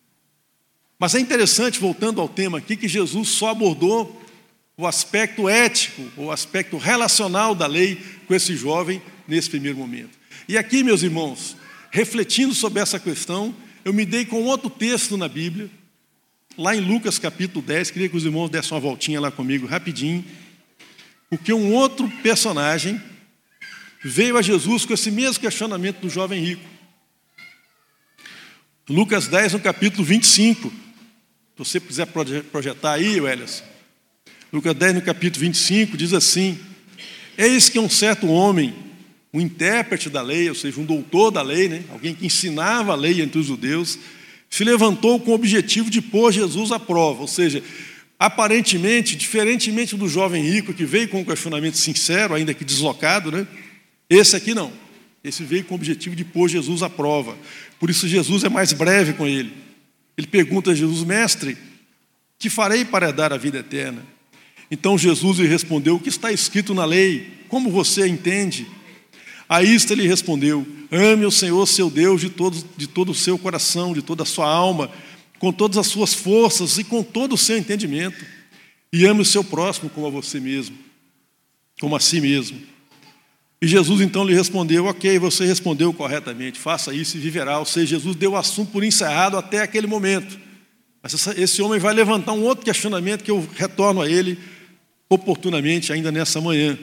Mas 0.97 1.15
é 1.15 1.21
interessante, 1.21 1.81
voltando 1.81 2.21
ao 2.21 2.29
tema 2.29 2.59
aqui, 2.59 2.77
que 2.77 2.87
Jesus 2.87 3.31
só 3.31 3.49
abordou 3.49 4.23
o 4.77 4.87
aspecto 4.87 5.49
ético, 5.49 6.03
o 6.17 6.31
aspecto 6.31 6.77
relacional 6.79 7.55
da 7.55 7.67
lei 7.67 8.01
com 8.29 8.35
esse 8.35 8.55
jovem 8.55 9.03
nesse 9.27 9.51
primeiro 9.51 9.77
momento. 9.77 10.17
E 10.49 10.57
aqui, 10.57 10.85
meus 10.85 11.03
irmãos, 11.03 11.57
refletindo 11.91 12.55
sobre 12.55 12.81
essa 12.81 13.01
questão, 13.01 13.55
eu 13.85 13.93
me 13.93 14.07
dei 14.07 14.25
com 14.25 14.45
outro 14.45 14.71
texto 14.71 15.17
na 15.17 15.27
Bíblia, 15.27 15.69
lá 16.57 16.77
em 16.77 16.81
Lucas 16.81 17.19
capítulo 17.19 17.65
10, 17.65 17.91
queria 17.91 18.09
que 18.09 18.17
os 18.17 18.25
irmãos 18.25 18.51
dessem 18.51 18.73
uma 18.73 18.81
voltinha 18.81 19.21
lá 19.21 19.33
comigo, 19.33 19.67
rapidinho, 19.67 20.25
porque 21.29 21.53
um 21.53 21.75
outro 21.75 22.09
personagem 22.23 23.03
veio 24.03 24.37
a 24.37 24.43
Jesus 24.43 24.85
com 24.85 24.95
esse 24.95 25.11
mesmo 25.11 25.41
questionamento 25.41 26.01
do 26.01 26.09
jovem 26.09 26.43
rico. 26.43 26.65
Lucas 28.89 29.29
10, 29.29 29.53
no 29.53 29.61
capítulo 29.61 30.05
25. 30.05 30.69
Se 30.69 30.75
você 31.57 31.81
quiser 31.81 32.07
projetar 32.07 32.93
aí, 32.93 33.19
Elias. 33.19 33.63
Lucas 34.53 34.75
10, 34.75 34.95
no 34.95 35.03
capítulo 35.03 35.43
25, 35.43 35.97
diz 35.97 36.13
assim: 36.13 36.59
Eis 37.39 37.69
que 37.69 37.79
um 37.79 37.89
certo 37.89 38.27
homem, 38.27 38.75
um 39.33 39.41
intérprete 39.41 40.09
da 40.11 40.23
lei, 40.23 40.49
ou 40.49 40.55
seja, 40.55 40.81
um 40.81 40.85
doutor 40.85 41.31
da 41.31 41.43
lei, 41.43 41.69
né? 41.69 41.85
alguém 41.91 42.15
que 42.15 42.27
ensinava 42.27 42.93
a 42.93 42.97
lei 42.97 43.21
entre 43.21 43.39
os 43.39 43.47
judeus, 43.47 43.99
se 44.49 44.65
levantou 44.65 45.21
com 45.21 45.31
o 45.31 45.35
objetivo 45.35 45.89
de 45.89 46.03
pôr 46.03 46.33
Jesus 46.33 46.73
à 46.73 46.81
prova, 46.81 47.21
ou 47.21 47.29
seja, 47.29 47.63
aparentemente, 48.19 49.15
diferentemente 49.15 49.95
do 49.95 50.09
jovem 50.09 50.43
rico 50.43 50.75
que 50.75 50.85
veio 50.85 51.09
com 51.09 51.21
um 51.21 51.25
questionamento 51.25 51.77
sincero, 51.77 52.35
ainda 52.35 52.53
que 52.53 52.65
deslocado, 52.65 53.31
né? 53.31 53.47
Esse 54.11 54.35
aqui 54.35 54.53
não. 54.53 54.73
Esse 55.23 55.45
veio 55.45 55.65
com 55.65 55.75
o 55.75 55.77
objetivo 55.77 56.17
de 56.17 56.25
pôr 56.25 56.49
Jesus 56.49 56.83
à 56.83 56.91
prova. 56.91 57.39
Por 57.79 57.89
isso 57.89 58.09
Jesus 58.09 58.43
é 58.43 58.49
mais 58.49 58.73
breve 58.73 59.13
com 59.13 59.27
ele. 59.27 59.53
Ele 60.19 60.27
pergunta 60.27 60.73
a 60.73 60.75
Jesus, 60.75 61.05
mestre, 61.05 61.57
que 62.39 62.51
farei 62.51 62.85
para 62.85 63.13
dar 63.13 63.33
a 63.33 63.37
vida 63.37 63.59
eterna? 63.59 64.05
Então 64.71 64.99
Jesus 64.99 65.39
lhe 65.39 65.47
respondeu, 65.47 65.97
o 65.97 66.01
que 66.01 66.09
está 66.09 66.33
escrito 66.33 66.75
na 66.75 66.85
lei? 66.85 67.31
Como 67.49 67.71
você 67.71 68.07
entende? 68.07 68.67
A 69.49 69.63
isto 69.63 69.93
ele 69.93 70.07
respondeu, 70.07 70.67
ame 70.91 71.27
o 71.27 71.31
Senhor 71.31 71.67
seu 71.67 71.91
Deus 71.91 72.21
de 72.21 72.31
todo, 72.31 72.65
de 72.77 72.87
todo 72.87 73.11
o 73.11 73.15
seu 73.15 73.39
coração, 73.39 73.93
de 73.93 74.01
toda 74.01 74.23
a 74.23 74.27
sua 74.27 74.49
alma, 74.49 74.91
com 75.39 75.53
todas 75.53 75.77
as 75.77 75.87
suas 75.87 76.15
forças 76.15 76.79
e 76.79 76.85
com 76.85 77.03
todo 77.03 77.35
o 77.35 77.39
seu 77.39 77.59
entendimento. 77.59 78.25
E 78.93 79.05
ame 79.07 79.23
o 79.23 79.25
seu 79.25 79.45
próximo 79.45 79.91
como 79.91 80.07
a 80.07 80.11
você 80.11 80.41
mesmo, 80.41 80.77
como 81.81 81.97
a 81.97 82.01
si 82.01 82.21
mesmo. 82.21 82.70
E 83.63 83.67
Jesus 83.67 84.01
então 84.01 84.25
lhe 84.25 84.35
respondeu: 84.35 84.87
Ok, 84.87 85.19
você 85.19 85.45
respondeu 85.45 85.93
corretamente, 85.93 86.59
faça 86.59 86.95
isso 86.95 87.17
e 87.17 87.21
viverá. 87.21 87.59
Ou 87.59 87.67
seja, 87.67 87.99
Jesus 87.99 88.17
deu 88.17 88.33
o 88.33 88.37
assunto 88.37 88.73
por 88.73 88.83
encerrado 88.83 89.37
até 89.37 89.61
aquele 89.61 89.87
momento. 89.87 90.39
Mas 91.03 91.27
esse 91.37 91.61
homem 91.63 91.79
vai 91.79 91.95
levantar 91.95 92.33
um 92.33 92.43
outro 92.43 92.65
questionamento 92.65 93.23
que 93.23 93.31
eu 93.31 93.47
retorno 93.57 94.01
a 94.03 94.11
ele 94.11 94.39
oportunamente 95.09 95.93
ainda 95.93 96.11
nessa 96.11 96.41
manhã. 96.41 96.79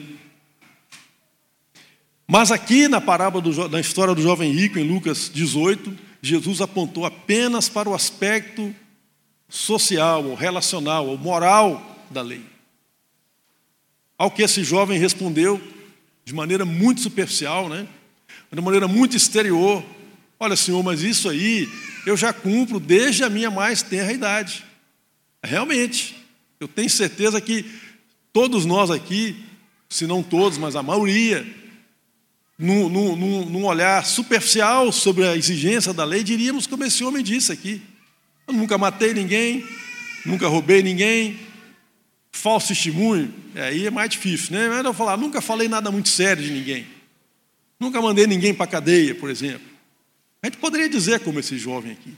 Mas 2.26 2.52
aqui 2.52 2.88
na 2.88 3.00
parábola 3.00 3.42
do, 3.42 3.68
da 3.68 3.80
história 3.80 4.14
do 4.14 4.20
jovem 4.20 4.52
rico, 4.52 4.78
em 4.78 4.86
Lucas 4.86 5.30
18, 5.32 5.96
Jesus 6.20 6.60
apontou 6.60 7.06
apenas 7.06 7.68
para 7.68 7.88
o 7.88 7.94
aspecto 7.94 8.74
social, 9.48 10.24
ou 10.24 10.34
relacional, 10.34 11.06
ou 11.06 11.16
moral 11.16 12.04
da 12.10 12.20
lei. 12.20 12.42
Ao 14.18 14.30
que 14.30 14.42
esse 14.42 14.62
jovem 14.62 14.98
respondeu 14.98 15.60
de 16.28 16.34
maneira 16.34 16.66
muito 16.66 17.00
superficial, 17.00 17.70
né? 17.70 17.88
de 18.52 18.60
maneira 18.60 18.86
muito 18.86 19.16
exterior: 19.16 19.82
Olha, 20.38 20.56
senhor, 20.56 20.82
mas 20.82 21.02
isso 21.02 21.26
aí 21.26 21.66
eu 22.04 22.18
já 22.18 22.34
cumpro 22.34 22.78
desde 22.78 23.24
a 23.24 23.30
minha 23.30 23.50
mais 23.50 23.80
tenra 23.80 24.12
idade. 24.12 24.62
Realmente, 25.42 26.14
eu 26.60 26.68
tenho 26.68 26.90
certeza 26.90 27.40
que 27.40 27.64
todos 28.30 28.66
nós 28.66 28.90
aqui, 28.90 29.42
se 29.88 30.06
não 30.06 30.22
todos, 30.22 30.58
mas 30.58 30.76
a 30.76 30.82
maioria, 30.82 31.46
num, 32.58 32.90
num, 32.90 33.46
num 33.46 33.64
olhar 33.64 34.04
superficial 34.04 34.92
sobre 34.92 35.26
a 35.26 35.34
exigência 35.34 35.94
da 35.94 36.04
lei, 36.04 36.22
diríamos 36.22 36.66
como 36.66 36.84
esse 36.84 37.02
homem 37.02 37.24
disse 37.24 37.52
aqui: 37.52 37.80
Eu 38.46 38.52
nunca 38.52 38.76
matei 38.76 39.14
ninguém, 39.14 39.66
nunca 40.26 40.46
roubei 40.46 40.82
ninguém, 40.82 41.40
falso 42.38 42.68
testemunho, 42.68 43.34
aí 43.54 43.86
é 43.86 43.90
mais 43.90 44.10
difícil, 44.10 44.52
né? 44.52 44.68
Mas 44.68 44.84
eu 44.84 44.94
falar, 44.94 45.16
nunca 45.16 45.40
falei 45.40 45.68
nada 45.68 45.90
muito 45.90 46.08
sério 46.08 46.42
de 46.42 46.50
ninguém, 46.52 46.86
nunca 47.80 48.00
mandei 48.00 48.26
ninguém 48.26 48.54
para 48.54 48.64
a 48.64 48.68
cadeia, 48.68 49.14
por 49.14 49.28
exemplo. 49.28 49.66
A 50.40 50.46
gente 50.46 50.58
poderia 50.58 50.88
dizer 50.88 51.20
como 51.20 51.40
esse 51.40 51.58
jovem 51.58 51.92
aqui. 51.92 52.14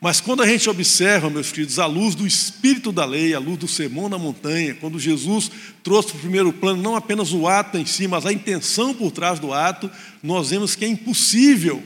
Mas 0.00 0.22
quando 0.22 0.42
a 0.42 0.46
gente 0.46 0.70
observa, 0.70 1.28
meus 1.28 1.50
filhos, 1.50 1.78
a 1.78 1.84
luz 1.84 2.14
do 2.14 2.26
espírito 2.26 2.90
da 2.90 3.04
lei, 3.04 3.34
a 3.34 3.38
luz 3.38 3.58
do 3.58 3.68
sermão 3.68 4.08
na 4.08 4.16
montanha, 4.16 4.74
quando 4.74 4.98
Jesus 4.98 5.50
trouxe 5.82 6.08
para 6.08 6.16
o 6.16 6.20
primeiro 6.20 6.50
plano 6.50 6.82
não 6.82 6.96
apenas 6.96 7.34
o 7.34 7.46
ato 7.46 7.76
em 7.76 7.84
si, 7.84 8.08
mas 8.08 8.24
a 8.24 8.32
intenção 8.32 8.94
por 8.94 9.10
trás 9.10 9.38
do 9.38 9.52
ato, 9.52 9.90
nós 10.22 10.48
vemos 10.48 10.74
que 10.74 10.86
é 10.86 10.88
impossível 10.88 11.82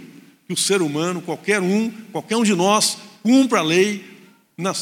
que 0.46 0.54
o 0.54 0.56
ser 0.56 0.82
humano, 0.82 1.20
qualquer 1.20 1.60
um, 1.60 1.90
qualquer 2.12 2.36
um 2.36 2.44
de 2.44 2.54
nós, 2.54 2.96
cumpra 3.24 3.58
a 3.58 3.62
lei 3.62 4.08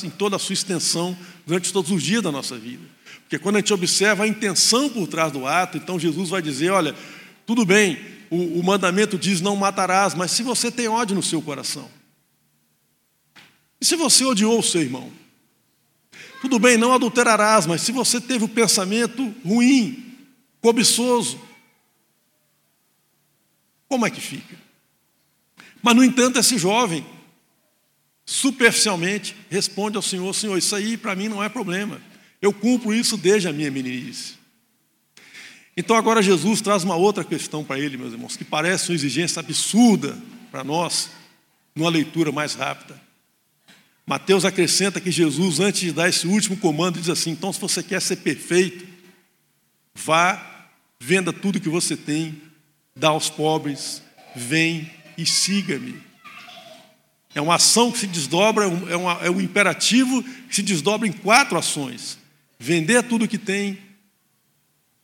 em 0.05 0.11
toda 0.11 0.37
a 0.37 0.39
sua 0.39 0.53
extensão 0.53 1.17
durante 1.49 1.73
todos 1.73 1.91
os 1.91 2.03
dias 2.03 2.23
da 2.23 2.31
nossa 2.31 2.59
vida. 2.59 2.85
Porque 3.23 3.39
quando 3.39 3.57
a 3.57 3.61
gente 3.61 3.73
observa 3.73 4.25
a 4.25 4.29
intenção 4.29 4.91
por 4.91 5.09
trás 5.09 5.33
do 5.33 5.47
ato, 5.47 5.79
então 5.79 5.99
Jesus 5.99 6.29
vai 6.29 6.43
dizer: 6.43 6.71
olha, 6.71 6.95
tudo 7.47 7.65
bem, 7.65 7.99
o, 8.29 8.61
o 8.61 8.63
mandamento 8.63 9.19
diz 9.19 9.41
não 9.41 9.57
matarás, 9.57 10.15
mas 10.15 10.31
se 10.31 10.43
você 10.43 10.71
tem 10.71 10.89
ódio 10.89 11.17
no 11.17 11.23
seu 11.23 11.41
coração, 11.41 11.91
e 13.81 13.85
se 13.85 13.97
você 13.97 14.27
odiou 14.27 14.59
o 14.59 14.63
seu 14.63 14.83
irmão? 14.83 15.11
Tudo 16.43 16.59
bem, 16.59 16.77
não 16.77 16.93
adulterarás, 16.93 17.67
mas 17.67 17.81
se 17.81 17.93
você 17.93 18.21
teve 18.21 18.45
o 18.45 18.47
um 18.47 18.51
pensamento 18.51 19.35
ruim, 19.45 20.17
cobiçoso, 20.61 21.41
como 23.89 24.07
é 24.07 24.11
que 24.11 24.21
fica? 24.21 24.57
Mas, 25.83 25.97
no 25.97 26.05
entanto, 26.05 26.39
esse 26.39 26.59
jovem, 26.59 27.05
superficialmente, 28.29 29.35
responde 29.49 29.97
ao 29.97 30.03
Senhor: 30.03 30.35
Senhor, 30.35 30.59
isso 30.59 30.77
aí 30.77 30.99
para 30.99 31.17
mim 31.17 31.29
não 31.29 31.43
é 31.43 31.49
problema. 31.49 31.99
Eu 32.43 32.53
cumpro 32.53 32.93
isso 32.93 33.17
desde 33.17 33.49
a 33.49 33.53
minha 33.55 33.71
meninice. 33.71 34.35
Então, 35.75 35.97
agora 35.97 36.21
Jesus 36.21 36.61
traz 36.61 36.85
uma 36.85 36.95
outra 36.95 37.25
questão 37.25 37.65
para 37.65 37.79
ele, 37.79 37.97
meus 37.97 38.13
irmãos, 38.13 38.37
que 38.37 38.45
parece 38.45 38.91
uma 38.91 38.97
exigência 38.97 39.41
absurda 39.41 40.15
para 40.51 40.63
nós, 40.63 41.09
numa 41.75 41.89
leitura 41.89 42.31
mais 42.31 42.53
rápida. 42.53 43.01
Mateus 44.07 44.45
acrescenta 44.45 45.01
que 45.01 45.11
Jesus, 45.11 45.59
antes 45.59 45.81
de 45.81 45.93
dar 45.93 46.09
esse 46.11 46.27
último 46.27 46.59
comando, 46.59 47.01
diz 47.01 47.09
assim: 47.09 47.31
então, 47.31 47.51
se 47.51 47.59
você 47.59 47.83
quer 47.83 48.03
ser 48.03 48.17
perfeito, 48.17 48.87
vá, 49.95 50.69
venda 51.01 51.33
tudo 51.33 51.61
que 51.61 51.69
você 51.71 51.97
tem, 51.97 52.43
dá 52.95 53.09
aos 53.09 53.31
pobres, 53.31 54.03
vem 54.37 54.91
e 55.17 55.25
siga-me. 55.25 56.08
É 57.35 57.41
uma 57.41 57.57
ação 57.57 57.93
que 57.93 57.99
se 57.99 58.07
desdobra, 58.07 58.65
é, 58.65 58.97
uma, 58.97 59.13
é 59.23 59.31
um 59.31 59.41
imperativo 59.41 60.23
que 60.23 60.55
se 60.55 60.63
desdobra 60.63 61.07
em 61.07 61.13
quatro 61.13 61.59
ações: 61.59 62.19
vender 62.59 63.03
tudo 63.05 63.29
que 63.29 63.39
tem, 63.39 63.79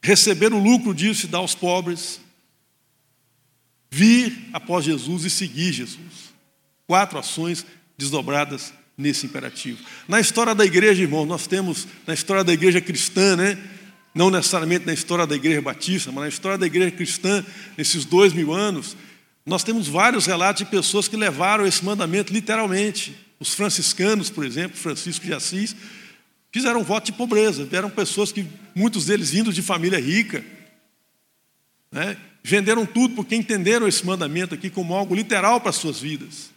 receber 0.02 0.52
o 0.52 0.58
lucro 0.58 0.94
disso 0.94 1.26
e 1.26 1.28
dar 1.28 1.38
aos 1.38 1.54
pobres, 1.54 2.20
vir 3.90 4.48
após 4.52 4.84
Jesus 4.84 5.24
e 5.24 5.30
seguir 5.30 5.72
Jesus. 5.72 6.34
Quatro 6.86 7.18
ações 7.18 7.64
desdobradas 7.96 8.72
nesse 8.96 9.26
imperativo. 9.26 9.82
Na 10.08 10.20
história 10.20 10.54
da 10.54 10.64
igreja, 10.64 11.02
irmão, 11.02 11.24
nós 11.24 11.46
temos, 11.46 11.86
na 12.06 12.14
história 12.14 12.44
da 12.44 12.52
igreja 12.52 12.80
cristã, 12.80 13.36
né? 13.36 13.58
não 14.14 14.30
necessariamente 14.30 14.86
na 14.86 14.92
história 14.92 15.26
da 15.26 15.34
igreja 15.34 15.60
batista, 15.60 16.12
mas 16.12 16.22
na 16.22 16.28
história 16.28 16.56
da 16.56 16.66
igreja 16.66 16.92
cristã, 16.92 17.44
nesses 17.76 18.04
dois 18.04 18.32
mil 18.32 18.52
anos, 18.52 18.96
nós 19.46 19.62
temos 19.62 19.86
vários 19.86 20.26
relatos 20.26 20.64
de 20.64 20.70
pessoas 20.70 21.06
que 21.06 21.16
levaram 21.16 21.66
esse 21.66 21.84
mandamento 21.84 22.32
literalmente. 22.32 23.14
Os 23.38 23.52
franciscanos, 23.52 24.30
por 24.30 24.44
exemplo, 24.44 24.76
Francisco 24.76 25.26
de 25.26 25.34
Assis, 25.34 25.76
fizeram 26.50 26.80
um 26.80 26.84
voto 26.84 27.06
de 27.06 27.12
pobreza. 27.12 27.68
Eram 27.70 27.90
pessoas 27.90 28.32
que, 28.32 28.46
muitos 28.74 29.04
deles 29.04 29.30
vindos 29.30 29.54
de 29.54 29.60
família 29.60 30.00
rica, 30.00 30.42
né? 31.92 32.16
venderam 32.42 32.86
tudo 32.86 33.14
porque 33.14 33.34
entenderam 33.34 33.86
esse 33.86 34.04
mandamento 34.06 34.54
aqui 34.54 34.70
como 34.70 34.94
algo 34.94 35.14
literal 35.14 35.60
para 35.60 35.70
as 35.70 35.76
suas 35.76 36.00
vidas. 36.00 36.50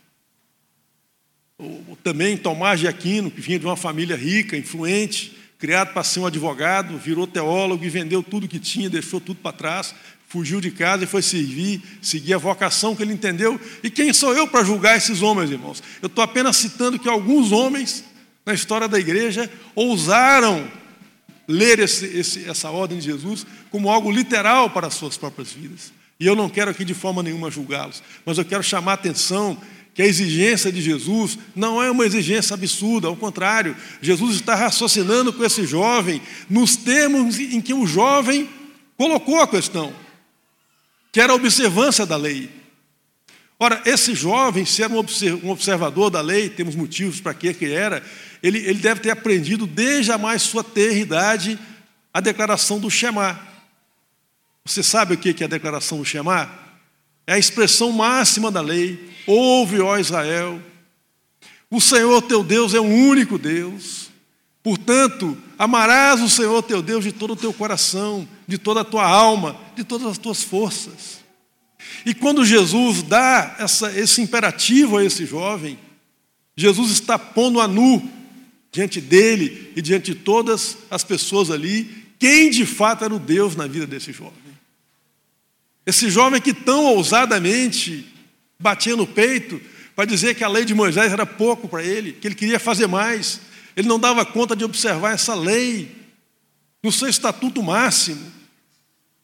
Ou, 1.58 1.97
também 2.04 2.38
Tomás 2.38 2.80
de 2.80 2.88
Aquino, 2.88 3.30
que 3.30 3.41
vinha 3.41 3.60
de 3.60 3.65
uma 3.65 3.76
família 3.76 4.15
rica, 4.15 4.56
influente, 4.56 5.36
criado 5.58 5.91
para 5.93 6.04
ser 6.04 6.19
um 6.19 6.26
advogado, 6.26 6.97
virou 6.97 7.26
teólogo 7.26 7.84
e 7.84 7.89
vendeu 7.89 8.23
tudo 8.23 8.47
que 8.47 8.60
tinha, 8.60 8.89
deixou 8.89 9.19
tudo 9.19 9.39
para 9.41 9.52
trás, 9.52 9.95
fugiu 10.27 10.59
de 10.59 10.69
casa 10.71 11.05
e 11.05 11.07
foi 11.07 11.21
servir, 11.21 11.81
seguir 12.01 12.33
a 12.33 12.37
vocação 12.37 12.95
que 12.95 13.01
ele 13.01 13.13
entendeu. 13.13 13.59
E 13.81 13.89
quem 13.89 14.13
sou 14.13 14.35
eu 14.35 14.47
para 14.47 14.63
julgar 14.63 14.97
esses 14.97 15.21
homens, 15.21 15.49
irmãos? 15.49 15.81
Eu 16.01 16.07
estou 16.07 16.23
apenas 16.23 16.57
citando 16.57 16.99
que 16.99 17.07
alguns 17.07 17.51
homens 17.51 18.03
na 18.45 18.53
história 18.53 18.87
da 18.87 18.99
igreja 18.99 19.49
ousaram 19.73 20.69
ler 21.47 21.79
esse, 21.79 22.05
esse, 22.05 22.49
essa 22.49 22.69
ordem 22.69 22.97
de 22.97 23.05
Jesus 23.05 23.45
como 23.71 23.89
algo 23.89 24.11
literal 24.11 24.69
para 24.69 24.87
as 24.87 24.93
suas 24.93 25.17
próprias 25.17 25.51
vidas. 25.51 25.93
E 26.19 26.25
eu 26.25 26.35
não 26.35 26.49
quero 26.49 26.71
aqui 26.71 26.83
de 26.83 26.93
forma 26.93 27.23
nenhuma 27.23 27.49
julgá-los, 27.49 28.03
mas 28.25 28.37
eu 28.37 28.45
quero 28.45 28.63
chamar 28.63 28.91
a 28.91 28.95
atenção 28.95 29.57
que 29.93 30.01
a 30.01 30.05
exigência 30.05 30.71
de 30.71 30.81
Jesus 30.81 31.39
não 31.55 31.81
é 31.81 31.89
uma 31.89 32.05
exigência 32.05 32.53
absurda, 32.53 33.07
ao 33.07 33.15
contrário, 33.15 33.75
Jesus 34.01 34.35
está 34.35 34.53
raciocinando 34.53 35.33
com 35.33 35.43
esse 35.43 35.65
jovem 35.65 36.21
nos 36.49 36.75
termos 36.75 37.39
em 37.39 37.59
que 37.59 37.73
o 37.73 37.87
jovem 37.87 38.47
colocou 38.95 39.41
a 39.41 39.47
questão, 39.47 39.91
que 41.11 41.21
era 41.21 41.33
a 41.33 41.35
observância 41.35 42.05
da 42.05 42.15
lei. 42.15 42.49
Ora, 43.59 43.81
esse 43.85 44.13
jovem, 44.13 44.65
se 44.65 44.83
era 44.83 44.93
um 44.93 45.49
observador 45.49 46.11
da 46.11 46.21
lei, 46.21 46.49
temos 46.49 46.75
motivos 46.75 47.19
para 47.19 47.33
que 47.33 47.53
que 47.53 47.65
era, 47.65 48.03
ele, 48.43 48.59
ele 48.59 48.79
deve 48.79 49.01
ter 49.01 49.09
aprendido 49.09 49.65
desde 49.65 50.11
a 50.11 50.17
mais 50.17 50.43
sua 50.43 50.63
terridade 50.63 51.57
a 52.13 52.19
declaração 52.19 52.79
do 52.79 52.89
Shema. 52.89 53.39
Você 54.63 54.83
sabe 54.83 55.15
o 55.15 55.17
que 55.17 55.43
é 55.43 55.45
a 55.45 55.49
declaração 55.49 55.97
do 55.97 56.05
Shema? 56.05 56.49
É 57.25 57.33
a 57.33 57.39
expressão 57.39 57.91
máxima 57.91 58.51
da 58.51 58.61
lei. 58.61 59.11
Ouve, 59.25 59.79
ó 59.79 59.97
Israel, 59.97 60.61
o 61.69 61.81
Senhor 61.81 62.21
teu 62.21 62.43
Deus 62.43 62.73
é 62.73 62.79
o 62.79 62.83
único 62.83 63.37
Deus. 63.37 64.09
Portanto, 64.63 65.37
amarás 65.57 66.21
o 66.21 66.29
Senhor 66.29 66.61
teu 66.63 66.81
Deus 66.81 67.03
de 67.03 67.11
todo 67.11 67.33
o 67.33 67.35
teu 67.35 67.53
coração, 67.53 68.27
de 68.47 68.57
toda 68.57 68.81
a 68.81 68.86
tua 68.86 69.05
alma, 69.05 69.60
de 69.75 69.83
todas 69.83 70.07
as 70.07 70.17
tuas 70.17 70.41
forças. 70.41 71.19
E 72.05 72.13
quando 72.13 72.45
Jesus 72.45 73.03
dá 73.03 73.55
essa, 73.60 73.91
esse 73.99 74.21
imperativo 74.21 74.97
a 74.97 75.03
esse 75.03 75.25
jovem, 75.25 75.77
Jesus 76.55 76.91
está 76.91 77.19
pondo 77.19 77.60
a 77.60 77.67
nu 77.67 78.10
diante 78.71 79.01
dele 79.01 79.73
e 79.75 79.81
diante 79.81 80.13
de 80.13 80.19
todas 80.19 80.77
as 80.89 81.03
pessoas 81.03 81.51
ali, 81.51 82.05
quem 82.19 82.49
de 82.49 82.65
fato 82.65 83.03
era 83.03 83.13
o 83.13 83.19
Deus 83.19 83.55
na 83.55 83.67
vida 83.67 83.86
desse 83.86 84.12
jovem. 84.12 84.33
Esse 85.86 86.10
jovem 86.10 86.41
que 86.41 86.53
tão 86.53 86.86
ousadamente 86.86 88.05
batia 88.60 88.95
no 88.95 89.07
peito 89.07 89.62
para 89.95 90.05
dizer 90.05 90.36
que 90.36 90.43
a 90.43 90.47
lei 90.47 90.63
de 90.63 90.73
Moisés 90.73 91.12
era 91.12 91.25
pouco 91.25 91.67
para 91.67 91.83
ele, 91.83 92.13
que 92.13 92.27
ele 92.27 92.36
queria 92.36 92.60
fazer 92.60 92.88
mais. 92.88 93.41
Ele 93.75 93.88
não 93.88 93.99
dava 93.99 94.25
conta 94.25 94.55
de 94.55 94.63
observar 94.63 95.13
essa 95.13 95.33
lei 95.33 95.96
no 96.88 96.91
seu 96.91 97.10
estatuto 97.10 97.62
máximo, 97.62 98.32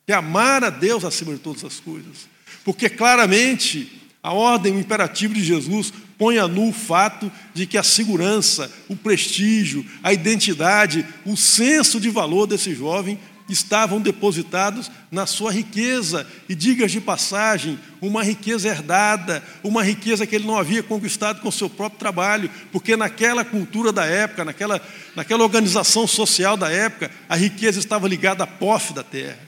é 0.06 0.14
amar 0.14 0.66
a 0.66 0.70
Deus 0.70 1.06
acima 1.06 1.32
de 1.32 1.40
todas 1.40 1.64
as 1.64 1.80
coisas. 1.80 2.28
Porque 2.66 2.90
claramente 2.90 4.02
a 4.22 4.34
ordem, 4.34 4.74
o 4.74 4.80
imperativo 4.80 5.34
de 5.34 5.42
Jesus 5.42 5.94
põe 6.18 6.38
a 6.40 6.48
nu 6.48 6.70
o 6.70 6.74
fato 6.74 7.32
de 7.54 7.66
que 7.66 7.78
a 7.78 7.84
segurança, 7.84 8.70
o 8.90 8.98
prestígio, 8.98 9.86
a 10.04 10.12
identidade, 10.12 11.06
o 11.26 11.38
senso 11.38 12.02
de 12.02 12.10
valor 12.10 12.48
desse 12.48 12.76
jovem 12.76 13.18
estavam 13.54 14.02
depositados 14.02 14.92
na 15.10 15.26
sua 15.26 15.52
riqueza, 15.52 16.28
e 16.50 16.56
digas 16.56 16.92
de 16.92 17.00
passagem, 17.00 17.80
uma 18.02 18.24
riqueza 18.24 18.68
herdada, 18.68 19.44
uma 19.64 19.84
riqueza 19.84 20.28
que 20.28 20.36
ele 20.36 20.46
não 20.46 20.58
havia 20.58 20.84
conquistado 20.84 21.40
com 21.42 21.50
seu 21.50 21.70
próprio 21.70 22.00
trabalho, 22.00 22.50
porque 22.72 22.98
naquela 22.98 23.46
cultura 23.46 23.92
da 23.92 24.06
época, 24.06 24.44
naquela, 24.44 24.82
naquela 25.16 25.44
organização 25.44 26.06
social 26.06 26.58
da 26.58 26.70
época, 26.70 27.10
a 27.30 27.36
riqueza 27.36 27.80
estava 27.80 28.08
ligada 28.08 28.44
à 28.44 28.48
posse 28.48 28.94
da 28.94 29.04
terra. 29.04 29.40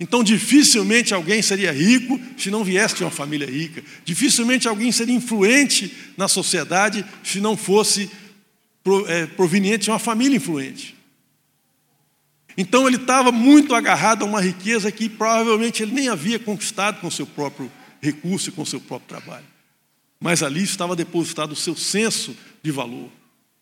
Então, 0.00 0.22
dificilmente 0.22 1.12
alguém 1.12 1.42
seria 1.42 1.72
rico 1.72 2.20
se 2.36 2.50
não 2.50 2.62
viesse 2.62 2.94
de 2.94 3.02
uma 3.02 3.10
família 3.10 3.50
rica. 3.50 3.82
Dificilmente 4.04 4.68
alguém 4.68 4.92
seria 4.92 5.14
influente 5.14 5.92
na 6.16 6.28
sociedade 6.28 7.04
se 7.24 7.40
não 7.40 7.56
fosse 7.56 8.08
é, 9.08 9.26
proveniente 9.26 9.84
de 9.84 9.90
uma 9.90 9.98
família 9.98 10.36
influente. 10.36 10.97
Então, 12.60 12.88
ele 12.88 12.96
estava 12.96 13.30
muito 13.30 13.72
agarrado 13.72 14.24
a 14.24 14.26
uma 14.26 14.40
riqueza 14.40 14.90
que 14.90 15.08
provavelmente 15.08 15.80
ele 15.80 15.92
nem 15.92 16.08
havia 16.08 16.40
conquistado 16.40 17.00
com 17.00 17.08
seu 17.08 17.24
próprio 17.24 17.70
recurso 18.00 18.48
e 18.48 18.52
com 18.52 18.64
seu 18.64 18.80
próprio 18.80 19.16
trabalho. 19.16 19.46
Mas 20.18 20.42
ali 20.42 20.64
estava 20.64 20.96
depositado 20.96 21.52
o 21.52 21.56
seu 21.56 21.76
senso 21.76 22.36
de 22.60 22.72
valor. 22.72 23.08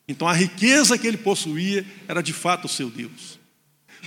Então, 0.08 0.26
a 0.26 0.32
riqueza 0.32 0.96
que 0.96 1.06
ele 1.06 1.18
possuía 1.18 1.84
era 2.08 2.22
de 2.22 2.32
fato 2.32 2.64
o 2.64 2.70
seu 2.70 2.88
Deus. 2.88 3.38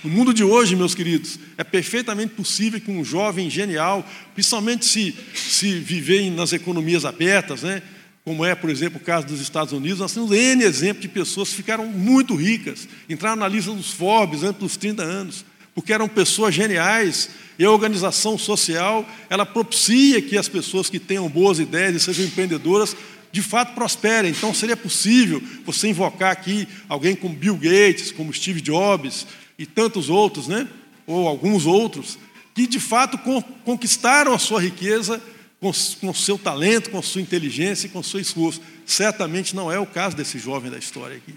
No 0.04 0.10
mundo 0.10 0.34
de 0.34 0.44
hoje, 0.44 0.76
meus 0.76 0.96
queridos, 0.96 1.38
é 1.56 1.64
perfeitamente 1.64 2.34
possível 2.34 2.82
que 2.82 2.90
um 2.90 3.06
jovem 3.06 3.48
genial, 3.48 4.04
principalmente 4.34 4.86
se, 4.86 5.16
se 5.36 5.78
viver 5.78 6.32
nas 6.32 6.52
economias 6.52 7.06
abertas, 7.06 7.62
né, 7.62 7.84
como 8.30 8.46
é, 8.46 8.54
por 8.54 8.70
exemplo, 8.70 9.02
o 9.02 9.04
caso 9.04 9.26
dos 9.26 9.42
Estados 9.42 9.74
Unidos, 9.74 9.98
nós 9.98 10.14
temos 10.14 10.30
N 10.30 10.64
exemplos 10.64 11.02
de 11.02 11.08
pessoas 11.08 11.50
que 11.50 11.56
ficaram 11.56 11.88
muito 11.88 12.36
ricas, 12.36 12.88
entraram 13.10 13.38
na 13.38 13.48
lista 13.48 13.72
dos 13.72 13.90
Forbes 13.90 14.44
antes 14.44 14.60
dos 14.60 14.78
30 14.78 15.02
anos, 15.02 15.44
porque 15.74 15.92
eram 15.92 16.08
pessoas 16.08 16.54
geniais, 16.54 17.32
e 17.58 17.66
a 17.66 17.72
organização 17.72 18.38
social, 18.38 19.04
ela 19.32 19.48
propicia 19.48 20.22
que 20.22 20.38
as 20.38 20.48
pessoas 20.48 20.92
que 20.92 21.00
tenham 21.00 21.28
boas 21.28 21.58
ideias 21.58 21.96
e 21.96 22.00
sejam 22.00 22.24
empreendedoras, 22.24 22.96
de 23.32 23.42
fato 23.42 23.74
prosperem. 23.74 24.30
Então, 24.30 24.54
seria 24.54 24.78
possível 24.78 25.42
você 25.66 25.88
invocar 25.88 26.32
aqui 26.32 26.68
alguém 26.88 27.16
como 27.16 27.34
Bill 27.34 27.56
Gates, 27.56 28.12
como 28.12 28.32
Steve 28.32 28.62
Jobs, 28.62 29.26
e 29.58 29.66
tantos 29.66 30.08
outros, 30.08 30.48
né? 30.48 30.68
ou 31.08 31.28
alguns 31.28 31.66
outros, 31.66 32.20
que 32.54 32.68
de 32.68 32.80
fato 32.80 33.18
conquistaram 33.66 34.36
a 34.36 34.38
sua 34.38 34.62
riqueza 34.62 35.20
com, 35.60 35.70
o 35.70 36.14
seu 36.14 36.38
talento, 36.38 36.90
com 36.90 37.02
sua 37.02 37.22
inteligência 37.22 37.88
e 37.88 37.90
com 37.90 38.02
seu 38.02 38.20
esforço. 38.20 38.62
Certamente 38.86 39.56
não 39.56 39.72
é 39.72 39.78
o 39.78 39.86
caso 39.86 40.16
desse 40.16 40.40
jovem 40.40 40.72
da 40.72 40.78
história 40.78 41.18
aqui. 41.18 41.36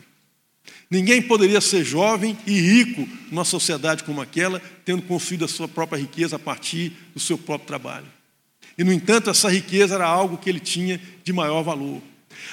Ninguém 0.88 1.22
poderia 1.22 1.60
ser 1.60 1.84
jovem 1.84 2.36
e 2.46 2.52
rico 2.52 3.08
numa 3.30 3.44
sociedade 3.44 4.04
como 4.04 4.20
aquela, 4.20 4.60
tendo 4.84 5.02
construído 5.02 5.44
a 5.44 5.48
sua 5.48 5.66
própria 5.66 5.98
riqueza 5.98 6.36
a 6.36 6.38
partir 6.38 6.92
do 7.14 7.20
seu 7.20 7.36
próprio 7.38 7.66
trabalho. 7.66 8.06
E, 8.76 8.84
no 8.84 8.92
entanto, 8.92 9.30
essa 9.30 9.50
riqueza 9.50 9.94
era 9.94 10.06
algo 10.06 10.38
que 10.38 10.48
ele 10.48 10.60
tinha 10.60 11.00
de 11.24 11.32
maior 11.32 11.62
valor. 11.62 12.00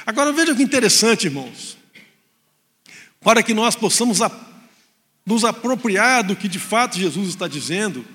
Agora 0.06 0.32
veja 0.32 0.56
que 0.56 0.64
interessante, 0.64 1.26
irmãos. 1.26 1.78
Para 3.22 3.44
que 3.44 3.54
nós 3.54 3.76
possamos 3.76 4.20
nos 5.26 5.44
apropriar 5.44 6.24
do 6.24 6.36
que 6.36 6.48
de 6.48 6.60
fato 6.60 6.98
Jesus 6.98 7.30
está 7.30 7.48
dizendo, 7.48 8.06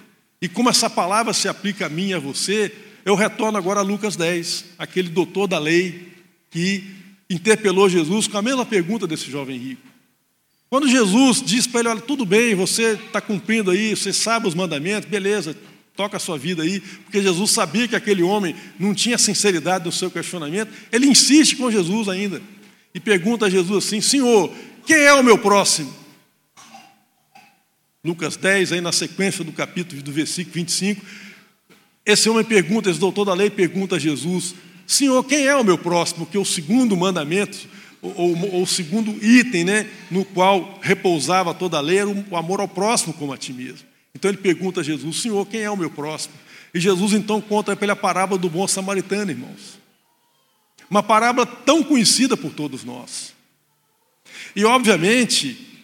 e 0.41 0.49
como 0.49 0.71
essa 0.71 0.91
palavra 0.91 1.33
se 1.33 1.49
aplica 1.49 1.87
a 1.87 1.89
mim 1.89 2.09
e 2.09 2.15
a 2.15 2.19
você, 2.19 2.75
eu 3.05 3.15
retorno 3.15 3.59
agora 3.59 3.81
a 3.81 3.83
Lucas 3.83 4.17
10, 4.17 4.65
aquele 4.79 5.09
doutor 5.09 5.47
da 5.47 5.59
lei 5.59 6.13
que 6.51 6.85
interpelou 7.29 7.89
Jesus 7.89 8.27
com 8.27 8.39
a 8.39 8.43
mesma 8.43 8.65
pergunta 8.65 9.07
desse 9.07 9.31
jovem 9.31 9.59
rico. 9.59 9.83
Quando 10.71 10.89
Jesus 10.89 11.43
diz 11.43 11.67
para 11.67 11.81
ele: 11.81 11.89
Olha, 11.91 12.01
tudo 12.01 12.25
bem, 12.25 12.55
você 12.55 12.93
está 12.93 13.21
cumprindo 13.21 13.71
aí, 13.71 13.95
você 13.95 14.13
sabe 14.13 14.49
os 14.49 14.55
mandamentos, 14.55 15.09
beleza, 15.09 15.57
toca 15.95 16.17
a 16.17 16.21
sua 16.21 16.39
vida 16.39 16.63
aí, 16.63 16.81
porque 16.81 17.23
Jesus 17.23 17.51
sabia 17.51 17.87
que 17.87 17.95
aquele 17.95 18.23
homem 18.23 18.57
não 18.79 18.95
tinha 18.95 19.19
sinceridade 19.19 19.85
no 19.85 19.93
seu 19.93 20.11
questionamento, 20.11 20.73
ele 20.91 21.07
insiste 21.07 21.57
com 21.57 21.71
Jesus 21.71 22.09
ainda 22.09 22.41
e 22.95 23.01
pergunta 23.01 23.47
a 23.47 23.51
Jesus 23.51 23.87
assim: 23.87 24.01
Senhor, 24.01 24.53
quem 24.87 24.97
é 24.97 25.13
o 25.13 25.23
meu 25.23 25.39
próximo? 25.39 25.95
Lucas 28.05 28.37
10, 28.37 28.73
aí 28.73 28.81
na 28.81 28.93
sequência 28.93 29.43
do 29.43 29.53
capítulo, 29.53 30.03
do 30.03 30.13
versículo 30.13 30.55
25, 30.55 31.05
esse 32.07 32.29
homem 32.29 32.45
pergunta, 32.45 32.91
esse 32.91 33.01
doutor 33.01 33.25
da 33.25 33.35
lei 33.35 33.51
pergunta 33.51 33.97
a 33.97 33.99
Jesus: 33.99 34.55
Senhor, 34.87 35.23
quem 35.25 35.47
é 35.47 35.57
o 35.57 35.65
meu 35.65 35.79
próximo? 35.79 36.27
Porque 36.27 36.39
o 36.39 36.45
segundo 36.45 36.97
mandamento, 36.97 37.67
ou, 38.03 38.15
ou, 38.17 38.63
o 38.63 38.67
segundo 38.67 39.11
item 39.25 39.65
né, 39.65 39.91
no 40.11 40.25
qual 40.25 40.79
repousava 40.83 41.55
toda 41.55 41.79
a 41.79 41.81
lei 41.81 41.99
era 41.99 42.09
o 42.09 42.37
amor 42.37 42.61
ao 42.61 42.69
próximo 42.69 43.15
como 43.15 43.33
a 43.33 43.39
ti 43.39 43.53
mesmo. 43.53 43.87
Então 44.15 44.31
ele 44.31 44.39
pergunta 44.39 44.81
a 44.81 44.85
Jesus: 44.85 45.23
Senhor, 45.23 45.47
quem 45.47 45.63
é 45.63 45.71
o 45.71 45.77
meu 45.77 45.91
próximo? 45.91 46.35
E 46.75 46.81
Jesus 46.81 47.13
então 47.13 47.41
conta 47.41 47.75
para 47.75 47.85
ele 47.85 47.93
a 47.93 47.97
parábola 47.97 48.39
do 48.39 48.51
bom 48.51 48.67
samaritano, 48.67 49.31
irmãos. 49.31 49.79
Uma 50.91 51.03
parábola 51.03 51.47
tão 51.47 51.83
conhecida 51.83 52.37
por 52.37 52.53
todos 52.53 52.85
nós. 52.85 53.33
E 54.55 54.65
obviamente, 54.65 55.75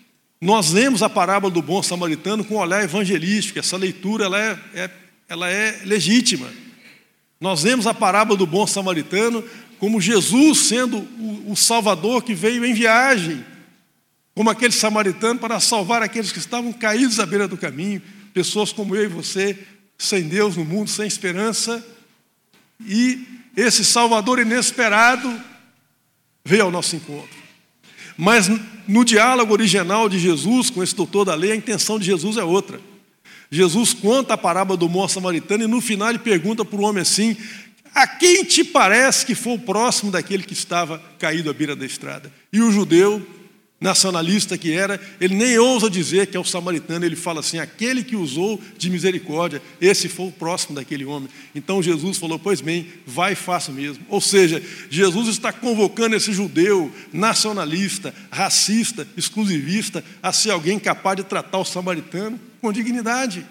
nós 0.41 0.73
lemos 0.73 1.03
a 1.03 1.09
parábola 1.09 1.53
do 1.53 1.63
bom 1.63 1.83
samaritano 1.83 2.45
com 2.45 2.55
um 2.55 2.59
olhar 2.59 2.83
evangelístico, 2.83 3.59
essa 3.59 3.77
leitura 3.77 4.25
ela 4.25 4.41
é, 4.41 4.59
é, 4.75 4.91
ela 5.31 5.49
é 5.49 5.83
legítima. 5.85 6.53
Nós 7.41 7.63
lemos 7.63 7.87
a 7.87 7.95
parábola 7.95 8.37
do 8.37 8.47
bom 8.47 8.67
samaritano 8.67 9.45
como 9.79 10.01
Jesus 10.01 10.59
sendo 10.59 11.07
o 11.47 11.55
Salvador 11.55 12.25
que 12.25 12.35
veio 12.35 12.65
em 12.65 12.75
viagem, 12.75 13.43
como 14.35 14.51
aquele 14.51 14.73
samaritano 14.73 15.39
para 15.39 15.61
salvar 15.61 16.03
aqueles 16.03 16.33
que 16.33 16.41
estavam 16.41 16.73
caídos 16.73 17.21
à 17.21 17.25
beira 17.25 17.47
do 17.47 17.57
caminho, 17.57 18.03
pessoas 18.35 18.73
como 18.73 18.97
eu 18.97 19.05
e 19.05 19.07
você, 19.07 19.57
sem 19.97 20.25
Deus 20.25 20.57
no 20.57 20.65
mundo, 20.65 20.91
sem 20.91 21.07
esperança, 21.07 21.83
e 22.85 23.25
esse 23.57 23.85
Salvador 23.85 24.41
inesperado 24.41 25.33
veio 26.45 26.65
ao 26.65 26.71
nosso 26.73 26.97
encontro. 26.97 27.39
Mas 28.19 28.49
no 28.89 29.05
diálogo 29.05 29.53
original 29.53 30.09
de 30.09 30.19
Jesus 30.19 30.71
com 30.71 30.83
esse 30.83 30.95
doutor 30.95 31.25
da 31.25 31.35
lei, 31.37 31.53
a 31.53 31.57
intenção 31.57 31.99
de 32.01 32.07
Jesus 32.07 32.37
é 32.37 32.43
outra. 32.43 32.81
Jesus 33.51 33.93
conta 33.93 34.35
a 34.35 34.39
parábola 34.39 34.77
do 34.77 34.89
moço 34.89 35.15
samaritano 35.15 35.65
e 35.65 35.67
no 35.67 35.81
final 35.81 36.09
ele 36.09 36.21
pergunta 36.21 36.65
para 36.65 36.79
o 36.79 36.85
homem 36.85 37.03
assim: 37.03 37.37
A 37.93 38.07
quem 38.07 38.45
te 38.45 38.63
parece 38.63 39.27
que 39.27 39.35
foi 39.35 39.55
o 39.55 39.59
próximo 39.59 40.13
daquele 40.13 40.45
que 40.45 40.53
estava 40.53 41.03
caído 41.19 41.51
à 41.51 41.53
beira 41.53 41.75
da 41.75 41.85
estrada? 41.85 42.33
E 42.53 42.61
o 42.61 42.71
judeu 42.71 43.27
nacionalista 43.81 44.59
que 44.59 44.73
era, 44.73 45.01
ele 45.19 45.35
nem 45.35 45.59
ousa 45.59 45.89
dizer 45.89 46.27
que 46.27 46.37
é 46.37 46.41
o 46.41 46.45
samaritano, 46.45 47.05
ele 47.05 47.17
fala 47.17 47.41
assim: 47.41 47.59
aquele 47.59 48.05
que 48.05 48.15
usou 48.15 48.61
de 48.79 48.89
misericórdia, 48.89 49.61
esse 49.81 50.09
foi 50.09 50.27
o 50.27 50.33
próximo 50.33 50.77
daquele 50.77 51.05
homem. 51.05 51.29
Então 51.53 51.83
Jesus 51.83 52.19
falou: 52.19 52.39
pois 52.39 52.61
bem, 52.61 52.87
vai 53.05 53.33
e 53.33 53.37
faça 53.37 53.73
mesmo. 53.73 54.07
Ou 54.09 54.21
seja, 54.21 54.63
Jesus 54.89 55.27
está 55.27 55.53
convocando 55.53 56.15
esse 56.15 56.33
judeu 56.33 56.93
nacionalista, 57.13 58.15
racista, 58.31 59.09
exclusivista, 59.17 60.05
a 60.23 60.33
ser 60.33 60.51
alguém 60.51 60.79
capaz 60.79 61.17
de 61.17 61.25
tratar 61.25 61.59
o 61.59 61.65
samaritano 61.65 62.39
com 62.61 62.73
dignidade. 62.73 63.47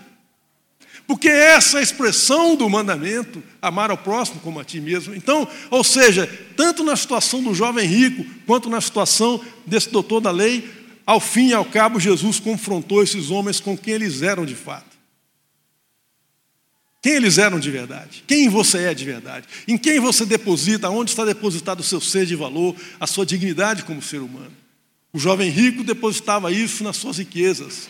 Porque 1.07 1.27
essa 1.27 1.77
é 1.77 1.79
a 1.79 1.83
expressão 1.83 2.55
do 2.55 2.69
mandamento, 2.69 3.41
amar 3.61 3.89
ao 3.89 3.97
próximo 3.97 4.39
como 4.41 4.59
a 4.59 4.63
ti 4.63 4.79
mesmo. 4.79 5.15
Então, 5.15 5.47
ou 5.71 5.83
seja, 5.83 6.27
tanto 6.55 6.83
na 6.83 6.95
situação 6.95 7.41
do 7.41 7.53
jovem 7.53 7.87
rico, 7.87 8.23
quanto 8.45 8.69
na 8.69 8.79
situação 8.79 9.43
desse 9.65 9.89
doutor 9.89 10.21
da 10.21 10.29
lei, 10.29 10.69
ao 11.05 11.19
fim 11.19 11.47
e 11.47 11.53
ao 11.53 11.65
cabo, 11.65 11.99
Jesus 11.99 12.39
confrontou 12.39 13.01
esses 13.01 13.31
homens 13.31 13.59
com 13.59 13.75
quem 13.75 13.95
eles 13.95 14.21
eram 14.21 14.45
de 14.45 14.53
fato. 14.53 14.99
Quem 17.01 17.13
eles 17.13 17.37
eram 17.37 17.59
de 17.59 17.71
verdade? 17.71 18.23
Quem 18.27 18.49
você 18.49 18.79
é 18.83 18.93
de 18.93 19.05
verdade? 19.05 19.47
Em 19.67 19.77
quem 19.77 19.99
você 19.99 20.25
deposita? 20.25 20.89
Onde 20.89 21.09
está 21.09 21.25
depositado 21.25 21.79
o 21.79 21.83
seu 21.83 22.01
ser 22.01 22.25
de 22.25 22.35
valor, 22.35 22.75
a 22.99 23.07
sua 23.07 23.25
dignidade 23.25 23.83
como 23.83 24.01
ser 24.01 24.19
humano? 24.19 24.51
O 25.11 25.17
jovem 25.17 25.49
rico 25.49 25.83
depositava 25.83 26.51
isso 26.51 26.83
nas 26.83 26.97
suas 26.97 27.17
riquezas. 27.17 27.89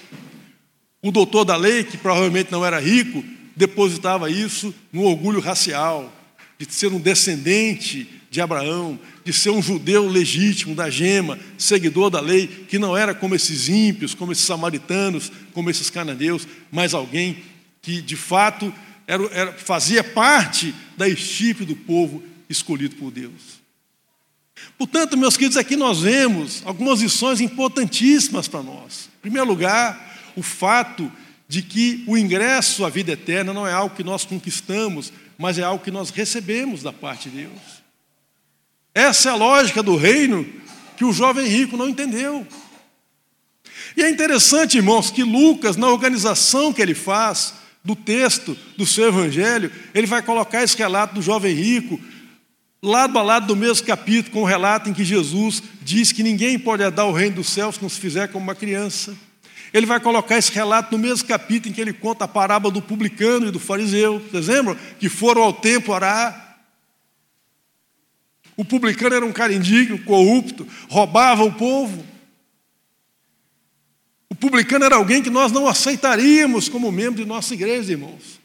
O 1.02 1.12
doutor 1.12 1.46
da 1.46 1.56
lei, 1.56 1.84
que 1.84 1.98
provavelmente 1.98 2.52
não 2.52 2.66
era 2.66 2.80
rico, 2.80 3.24
depositava 3.56 4.30
isso 4.30 4.74
no 4.92 5.04
orgulho 5.04 5.40
racial, 5.40 6.14
de 6.58 6.74
ser 6.74 6.92
um 6.92 7.00
descendente 7.00 8.08
de 8.30 8.42
Abraão, 8.42 9.00
de 9.24 9.34
ser 9.34 9.50
um 9.50 9.62
judeu 9.62 10.08
legítimo 10.08 10.76
da 10.76 10.90
gema, 10.90 11.40
seguidor 11.58 12.10
da 12.10 12.20
lei, 12.20 12.48
que 12.48 12.78
não 12.78 12.96
era 12.96 13.16
como 13.16 13.34
esses 13.34 13.70
ímpios, 13.70 14.14
como 14.14 14.32
esses 14.32 14.44
samaritanos, 14.44 15.32
como 15.54 15.70
esses 15.70 15.90
cananeus, 15.90 16.48
mas 16.72 16.94
alguém 16.94 17.44
que 17.82 18.02
de 18.02 18.16
fato 18.16 18.74
era, 19.08 19.24
era, 19.32 19.54
fazia 19.54 20.04
parte 20.04 20.76
da 20.98 21.08
estipe 21.08 21.66
do 21.66 21.76
povo 21.76 22.22
escolhido 22.50 22.96
por 22.96 23.10
Deus. 23.10 23.60
Portanto, 24.78 25.18
meus 25.18 25.38
queridos, 25.38 25.58
aqui 25.58 25.76
nós 25.76 26.02
vemos 26.02 26.62
algumas 26.66 27.02
lições 27.02 27.40
importantíssimas 27.40 28.48
para 28.48 28.62
nós. 28.62 29.10
Em 29.18 29.22
primeiro 29.22 29.48
lugar, 29.48 30.09
o 30.36 30.44
fato 30.44 31.12
de 31.48 31.62
que 31.62 32.04
o 32.08 32.18
ingresso 32.18 32.86
à 32.86 32.90
vida 32.90 33.12
eterna 33.12 33.54
não 33.54 33.66
é 33.66 33.74
algo 33.74 33.96
que 33.96 34.04
nós 34.04 34.24
conquistamos, 34.24 35.12
mas 35.38 35.58
é 35.58 35.64
algo 35.64 35.84
que 35.84 35.92
nós 35.92 36.10
recebemos 36.10 36.84
da 36.84 36.94
parte 36.94 37.30
de 37.30 37.42
Deus. 37.42 37.80
Essa 38.94 39.30
é 39.30 39.32
a 39.32 39.36
lógica 39.36 39.82
do 39.82 39.96
reino 39.96 40.46
que 40.98 41.06
o 41.06 41.14
jovem 41.14 41.48
rico 41.48 41.78
não 41.78 41.90
entendeu. 41.90 42.46
E 43.96 44.04
é 44.04 44.10
interessante, 44.10 44.78
irmãos, 44.78 45.10
que 45.10 45.24
Lucas, 45.24 45.76
na 45.76 45.88
organização 45.88 46.72
que 46.72 46.82
ele 46.82 46.94
faz 46.94 47.54
do 47.84 47.96
texto 47.96 48.56
do 48.78 48.86
seu 48.86 49.08
evangelho, 49.08 49.72
ele 49.94 50.06
vai 50.06 50.22
colocar 50.22 50.64
esse 50.64 50.78
relato 50.78 51.16
do 51.16 51.22
jovem 51.22 51.56
rico 51.56 52.00
lado 52.82 53.18
a 53.18 53.22
lado 53.22 53.48
do 53.48 53.56
mesmo 53.56 53.86
capítulo, 53.86 54.34
com 54.34 54.42
o 54.42 54.46
relato 54.46 54.90
em 54.90 54.94
que 54.94 55.04
Jesus 55.04 55.62
diz 55.82 56.12
que 56.12 56.24
ninguém 56.24 56.58
pode 56.58 56.84
herdar 56.84 57.08
o 57.08 57.12
reino 57.12 57.38
dos 57.38 57.50
céus 57.50 57.76
se 57.76 57.82
não 57.82 57.90
se 57.90 58.00
fizer 58.00 58.28
como 58.28 58.44
uma 58.44 58.56
criança. 58.56 59.18
Ele 59.74 59.86
vai 59.86 60.00
colocar 60.00 60.38
esse 60.38 60.52
relato 60.52 60.92
no 60.92 60.98
mesmo 60.98 61.28
capítulo 61.28 61.72
em 61.72 61.74
que 61.74 61.82
ele 61.82 61.94
conta 61.94 62.26
a 62.26 62.28
parábola 62.28 62.74
do 62.74 62.82
publicano 62.82 63.48
e 63.48 63.52
do 63.52 63.60
fariseu. 63.60 64.20
Vocês 64.20 64.48
lembram? 64.48 64.76
Que 65.00 65.08
foram 65.08 65.44
ao 65.44 65.54
templo 65.54 65.94
orar. 65.94 66.58
O 68.58 68.66
publicano 68.66 69.16
era 69.16 69.26
um 69.26 69.32
cara 69.32 69.54
indigno, 69.54 70.00
corrupto, 70.00 70.68
roubava 70.90 71.44
o 71.44 71.54
povo. 71.54 72.06
O 74.30 74.36
publicano 74.36 74.86
era 74.86 74.96
alguém 74.96 75.22
que 75.22 75.30
nós 75.30 75.52
não 75.52 75.68
aceitaríamos 75.68 76.68
como 76.68 76.92
membro 76.92 77.22
de 77.22 77.26
nossa 77.28 77.54
igreja, 77.54 77.92
irmãos. 77.92 78.40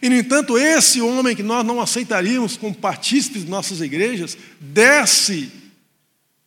E, 0.00 0.08
no 0.08 0.14
entanto, 0.14 0.56
esse 0.56 1.00
homem 1.00 1.34
que 1.34 1.42
nós 1.42 1.66
não 1.66 1.80
aceitaríamos 1.80 2.56
como 2.56 2.74
partícipes 2.74 3.44
de 3.44 3.50
nossas 3.50 3.80
igrejas, 3.80 4.36
desce 4.60 5.50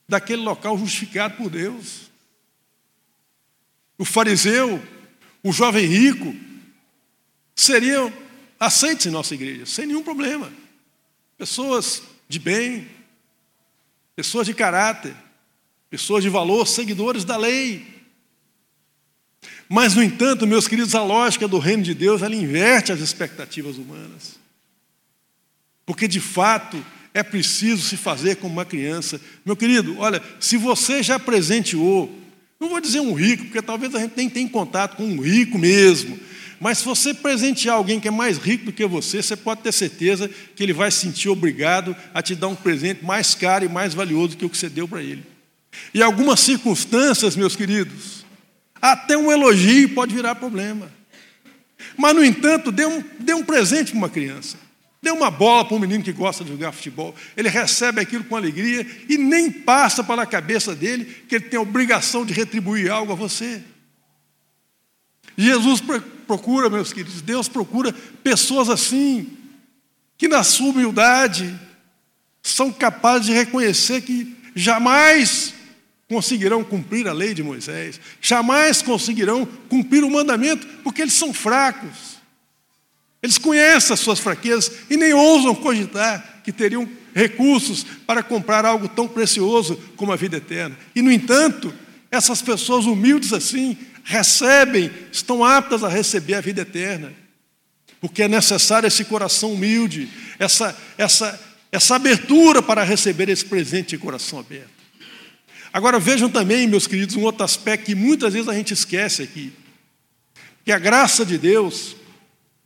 daquele 0.08 0.42
local 0.42 0.78
justificado 0.78 1.36
por 1.36 1.50
Deus 1.50 2.09
o 4.00 4.06
fariseu, 4.06 4.82
o 5.44 5.52
jovem 5.52 5.86
rico, 5.86 6.34
seriam 7.54 8.12
aceitos 8.58 9.06
em 9.06 9.10
nossa 9.12 9.34
igreja, 9.34 9.66
sem 9.66 9.86
nenhum 9.86 10.02
problema. 10.02 10.52
Pessoas 11.38 12.02
de 12.28 12.40
bem, 12.40 12.88
pessoas 14.16 14.48
de 14.48 14.54
caráter, 14.54 15.14
pessoas 15.90 16.24
de 16.24 16.30
valor, 16.30 16.66
seguidores 16.66 17.26
da 17.26 17.36
lei. 17.36 17.86
Mas, 19.68 19.96
no 19.96 20.02
entanto, 20.02 20.48
meus 20.48 20.68
queridos, 20.68 20.96
a 20.96 21.04
lógica 21.04 21.48
do 21.48 21.60
reino 21.60 21.84
de 21.84 21.94
Deus, 21.94 22.22
ela 22.22 22.36
inverte 22.36 22.94
as 22.94 23.02
expectativas 23.02 23.78
humanas. 23.78 24.40
Porque, 25.86 26.08
de 26.08 26.22
fato, 26.22 26.84
é 27.14 27.22
preciso 27.22 27.84
se 27.84 27.98
fazer 27.98 28.38
como 28.38 28.54
uma 28.54 28.66
criança. 28.66 29.20
Meu 29.44 29.58
querido, 29.58 29.98
olha, 30.00 30.24
se 30.40 30.56
você 30.56 31.04
já 31.04 31.20
presenteou 31.20 32.29
não 32.60 32.70
vou 32.70 32.82
dizer 32.82 33.00
um 33.00 33.14
rico, 33.14 33.46
porque 33.46 33.62
talvez 33.62 33.96
a 33.96 34.00
gente 34.00 34.14
nem 34.18 34.30
tenha 34.30 34.50
contato 34.50 34.98
com 34.98 35.06
um 35.06 35.22
rico 35.22 35.58
mesmo. 35.58 36.20
Mas 36.60 36.80
se 36.80 36.86
você 36.86 37.14
presentear 37.14 37.76
alguém 37.76 38.00
que 38.02 38.10
é 38.10 38.12
mais 38.12 38.38
rico 38.38 38.66
do 38.66 38.74
que 38.74 38.86
você, 38.86 39.24
você 39.24 39.36
pode 39.38 39.62
ter 39.62 39.72
certeza 39.72 40.30
que 40.56 40.62
ele 40.62 40.74
vai 40.74 40.92
se 40.92 41.00
sentir 41.00 41.30
obrigado 41.30 41.96
a 42.14 42.22
te 42.22 42.36
dar 42.36 42.50
um 42.50 42.56
presente 42.56 43.06
mais 43.06 43.34
caro 43.34 43.64
e 43.64 43.70
mais 43.70 43.94
valioso 43.94 44.30
do 44.30 44.38
que 44.38 44.46
o 44.46 44.50
que 44.50 44.58
você 44.58 44.68
deu 44.68 44.88
para 44.88 45.02
ele. 45.02 45.24
E 45.94 46.04
algumas 46.04 46.42
circunstâncias, 46.42 47.38
meus 47.38 47.56
queridos, 47.56 48.26
até 48.82 49.18
um 49.18 49.32
elogio 49.32 49.90
pode 49.90 50.14
virar 50.14 50.36
problema. 50.36 50.92
Mas, 51.96 52.14
no 52.14 52.26
entanto, 52.26 52.74
dê 52.74 52.86
um, 52.86 53.02
dê 53.20 53.34
um 53.34 53.44
presente 53.44 53.92
para 53.92 53.98
uma 53.98 54.10
criança. 54.10 54.58
Dê 55.02 55.12
uma 55.12 55.32
bola 55.32 55.64
para 55.64 55.78
um 55.78 55.80
menino 55.80 56.04
que 56.04 56.12
gosta 56.12 56.44
de 56.44 56.52
jogar 56.52 56.74
futebol. 56.74 57.16
Ele 57.38 57.48
recebe 57.48 58.02
aquilo 58.02 58.26
com 58.26 58.36
alegria 58.36 58.86
e 59.08 59.18
nem 59.18 59.50
passa 59.50 60.04
pela 60.04 60.26
cabeça 60.26 60.76
dele 60.76 61.06
que 61.28 61.36
ele 61.36 61.46
tem 61.46 61.58
a 61.58 61.62
obrigação 61.62 62.26
de 62.26 62.34
retribuir 62.34 62.92
algo 62.92 63.14
a 63.14 63.16
você. 63.16 63.64
Jesus 65.38 65.82
procura, 66.28 66.70
meus 66.70 66.92
queridos, 66.92 67.22
Deus 67.22 67.48
procura 67.48 67.94
pessoas 68.22 68.70
assim, 68.70 69.38
que 70.18 70.28
na 70.28 70.44
sua 70.44 70.72
humildade 70.72 71.58
são 72.44 72.70
capazes 72.70 73.28
de 73.28 73.34
reconhecer 73.34 74.02
que 74.02 74.36
jamais 74.54 75.54
conseguirão 76.10 76.62
cumprir 76.62 77.08
a 77.08 77.14
lei 77.14 77.34
de 77.34 77.42
Moisés, 77.42 78.02
jamais 78.20 78.82
conseguirão 78.82 79.46
cumprir 79.70 80.04
o 80.04 80.12
mandamento, 80.12 80.68
porque 80.84 81.04
eles 81.04 81.14
são 81.14 81.34
fracos. 81.34 82.19
Eles 83.22 83.38
conhecem 83.38 83.94
as 83.94 84.00
suas 84.00 84.20
fraquezas 84.20 84.72
e 84.90 84.96
nem 84.96 85.14
ousam 85.14 85.54
cogitar 85.54 86.42
que 86.44 86.52
teriam 86.52 86.88
recursos 87.14 87.86
para 88.06 88.24
comprar 88.24 88.66
algo 88.66 88.88
tão 88.88 89.08
precioso 89.08 89.76
como 89.96 90.12
a 90.14 90.16
vida 90.16 90.38
eterna. 90.38 90.78
E, 90.96 91.02
no 91.02 91.12
entanto, 91.12 91.74
essas 92.10 92.42
pessoas 92.42 92.86
humildes 92.86 93.34
assim 93.34 93.78
recebem, 94.04 94.90
estão 95.12 95.44
aptas 95.44 95.84
a 95.84 95.90
receber 95.90 96.36
a 96.36 96.42
vida 96.42 96.62
eterna. 96.62 97.14
Porque 98.00 98.24
é 98.24 98.28
necessário 98.28 98.88
esse 98.88 99.04
coração 99.04 99.54
humilde, 99.54 100.10
essa, 100.40 100.76
essa, 100.98 101.40
essa 101.72 101.96
abertura 101.96 102.62
para 102.62 102.84
receber 102.84 103.28
esse 103.28 103.44
presente 103.44 103.90
de 103.90 103.98
coração 103.98 104.40
aberto. 104.40 104.80
Agora 105.72 106.00
vejam 106.00 106.30
também, 106.30 106.66
meus 106.66 106.88
queridos, 106.88 107.16
um 107.16 107.24
outro 107.24 107.44
aspecto 107.44 107.86
que 107.86 107.96
muitas 107.96 108.34
vezes 108.34 108.48
a 108.48 108.54
gente 108.54 108.74
esquece 108.74 109.22
aqui. 109.22 109.54
Que 110.66 110.72
a 110.72 110.80
graça 110.80 111.26
de 111.26 111.38
Deus 111.38 111.96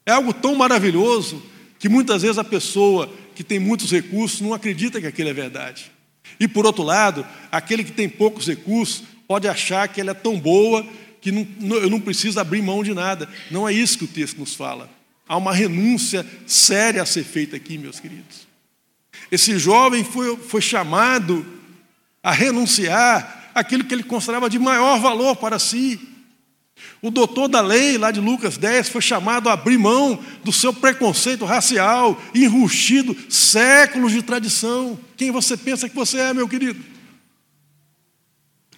é 0.06 0.12
algo 0.12 0.34
tão 0.34 0.56
maravilhoso 0.56 1.42
que 1.80 1.90
muitas 1.90 2.22
vezes 2.22 2.38
a 2.38 2.44
pessoa 2.44 3.12
que 3.36 3.44
tem 3.44 3.60
muitos 3.60 3.92
recursos 3.92 4.42
não 4.42 4.54
acredita 4.54 5.02
que 5.02 5.08
aquilo 5.08 5.30
é 5.30 5.34
verdade. 5.34 5.92
E 6.40 6.48
por 6.48 6.66
outro 6.66 6.84
lado, 6.84 7.26
aquele 7.52 7.84
que 7.84 7.92
tem 7.92 8.08
poucos 8.08 8.48
recursos 8.48 9.04
pode 9.28 9.48
achar 9.48 9.88
que 9.88 10.00
ela 10.00 10.12
é 10.12 10.16
tão 10.16 10.40
boa 10.40 10.86
que 11.22 11.32
não, 11.32 11.78
eu 11.78 11.90
não 11.90 12.00
preciso 12.00 12.40
abrir 12.40 12.62
mão 12.62 12.84
de 12.84 12.94
nada. 12.94 13.30
Não 13.50 13.68
é 13.68 13.74
isso 13.74 13.98
que 13.98 14.04
o 14.04 14.08
texto 14.08 14.38
nos 14.38 14.56
fala. 14.56 14.90
Há 15.28 15.38
uma 15.38 15.54
renúncia 15.54 16.26
séria 16.46 17.02
a 17.02 17.06
ser 17.06 17.24
feita 17.24 17.56
aqui, 17.56 17.78
meus 17.78 18.00
queridos. 18.00 18.48
Esse 19.32 19.58
jovem 19.58 20.04
foi, 20.04 20.36
foi 20.38 20.62
chamado 20.62 21.46
a 22.22 22.32
renunciar 22.32 23.52
aquilo 23.56 23.84
que 23.84 23.94
ele 23.94 24.04
considerava 24.04 24.50
de 24.50 24.60
maior 24.60 25.00
valor 25.00 25.36
para 25.38 25.60
si. 25.60 26.00
O 27.04 27.12
doutor 27.12 27.50
da 27.50 27.60
lei, 27.60 27.98
lá 27.98 28.12
de 28.12 28.22
Lucas 28.22 28.58
10, 28.58 28.88
foi 28.88 29.02
chamado 29.02 29.50
a 29.50 29.54
abrir 29.54 29.78
mão 29.78 30.24
do 30.42 30.54
seu 30.54 30.74
preconceito 30.74 31.44
racial, 31.44 32.18
enrustido, 32.34 33.14
séculos 33.30 34.14
de 34.14 34.22
tradição. 34.22 34.98
Quem 35.18 35.30
você 35.30 35.58
pensa 35.58 35.90
que 35.90 35.96
você 35.96 36.18
é, 36.18 36.34
meu 36.34 36.48
querido? 36.48 36.82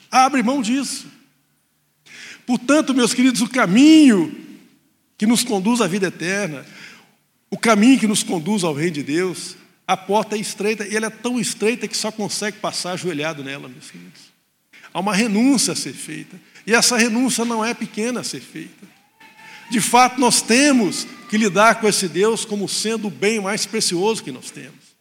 Abre 0.10 0.42
mão 0.42 0.60
disso. 0.60 1.06
Portanto, 2.48 2.96
meus 2.96 3.14
queridos, 3.14 3.42
o 3.42 3.48
caminho 3.48 4.36
que 5.20 5.28
nos 5.28 5.44
conduz 5.44 5.80
à 5.80 5.86
vida 5.86 6.08
eterna, 6.08 6.66
o 7.52 7.60
caminho 7.60 8.00
que 8.00 8.08
nos 8.08 8.24
conduz 8.24 8.64
ao 8.64 8.74
reino 8.74 8.96
de 8.96 9.04
Deus, 9.04 9.56
a 9.86 9.96
porta 9.96 10.36
é 10.36 10.40
estreita, 10.40 10.88
e 10.88 10.96
ela 10.96 11.06
é 11.06 11.12
tão 11.12 11.40
estreita 11.40 11.88
que 11.88 11.96
só 11.96 12.12
consegue 12.12 12.58
passar 12.58 12.94
ajoelhado 12.94 13.44
nela, 13.44 13.70
meus 13.70 13.92
queridos. 13.92 14.34
Há 14.92 15.00
uma 15.00 15.14
renúncia 15.14 15.74
a 15.74 15.76
ser 15.76 15.94
feita. 15.94 16.40
E 16.65 16.73
essa 16.73 16.97
renúncia 16.97 17.45
não 17.45 17.63
é 17.63 17.73
pequena 17.73 18.21
a 18.21 18.23
ser 18.23 18.41
feita. 18.41 18.88
De 19.69 19.82
fato, 19.82 20.19
nós 20.19 20.41
temos 20.41 21.08
que 21.30 21.38
lidar 21.38 21.80
com 21.80 21.88
esse 21.88 22.08
Deus 22.08 22.45
como 22.45 22.67
sendo 22.67 23.08
o 23.08 23.12
bem 23.12 23.39
mais 23.39 23.65
precioso 23.65 24.23
que 24.23 24.32
nós 24.32 24.51
temos. 24.51 24.95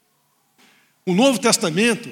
O 1.06 1.14
Novo 1.14 1.38
Testamento 1.38 2.10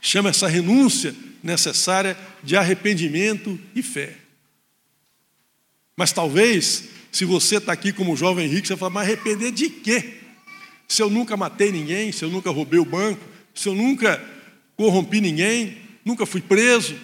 chama 0.00 0.30
essa 0.30 0.46
renúncia 0.46 1.14
necessária 1.42 2.16
de 2.42 2.56
arrependimento 2.56 3.58
e 3.74 3.82
fé. 3.82 4.16
Mas 5.96 6.12
talvez, 6.12 6.84
se 7.10 7.24
você 7.24 7.56
está 7.56 7.72
aqui 7.72 7.92
como 7.92 8.16
jovem 8.16 8.48
rico, 8.48 8.66
você 8.66 8.76
fala, 8.76 8.90
mas 8.90 9.06
arrepender 9.06 9.52
de 9.52 9.68
quê? 9.68 10.18
Se 10.88 11.02
eu 11.02 11.10
nunca 11.10 11.36
matei 11.36 11.70
ninguém, 11.70 12.12
se 12.12 12.24
eu 12.24 12.30
nunca 12.30 12.50
roubei 12.50 12.80
o 12.80 12.84
banco, 12.84 13.20
se 13.54 13.68
eu 13.68 13.74
nunca 13.74 14.22
corrompi 14.76 15.20
ninguém, 15.20 15.78
nunca 16.04 16.24
fui 16.24 16.40
preso, 16.40 16.96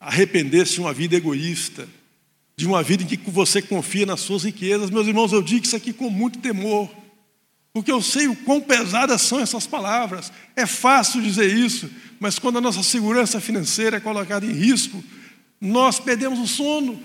arrepender-se 0.00 0.74
de 0.74 0.80
uma 0.80 0.94
vida 0.94 1.14
egoísta, 1.14 1.86
de 2.56 2.66
uma 2.66 2.82
vida 2.82 3.02
em 3.02 3.06
que 3.06 3.18
você 3.30 3.60
confia 3.60 4.06
nas 4.06 4.20
suas 4.20 4.44
riquezas. 4.44 4.88
Meus 4.88 5.06
irmãos, 5.06 5.32
eu 5.32 5.42
digo 5.42 5.66
isso 5.66 5.76
aqui 5.76 5.92
com 5.92 6.08
muito 6.08 6.38
temor, 6.38 6.90
porque 7.72 7.92
eu 7.92 8.00
sei 8.00 8.26
o 8.26 8.34
quão 8.34 8.60
pesadas 8.60 9.20
são 9.20 9.38
essas 9.38 9.66
palavras. 9.66 10.32
É 10.56 10.64
fácil 10.64 11.20
dizer 11.20 11.54
isso, 11.54 11.90
mas 12.18 12.38
quando 12.38 12.56
a 12.56 12.60
nossa 12.60 12.82
segurança 12.82 13.40
financeira 13.40 13.98
é 13.98 14.00
colocada 14.00 14.46
em 14.46 14.52
risco, 14.52 15.04
nós 15.60 16.00
perdemos 16.00 16.38
o 16.38 16.46
sono. 16.46 17.00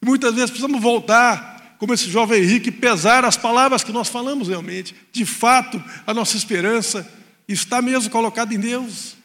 E 0.00 0.06
muitas 0.06 0.32
vezes 0.32 0.50
precisamos 0.50 0.80
voltar, 0.80 1.76
como 1.78 1.92
esse 1.92 2.08
jovem 2.08 2.42
Henrique, 2.42 2.70
pesar 2.70 3.24
as 3.24 3.36
palavras 3.36 3.82
que 3.82 3.92
nós 3.92 4.08
falamos 4.08 4.46
realmente. 4.46 4.94
De 5.12 5.26
fato, 5.26 5.82
a 6.06 6.14
nossa 6.14 6.36
esperança 6.36 7.08
está 7.48 7.82
mesmo 7.82 8.10
colocada 8.10 8.54
em 8.54 8.60
Deus 8.60 9.17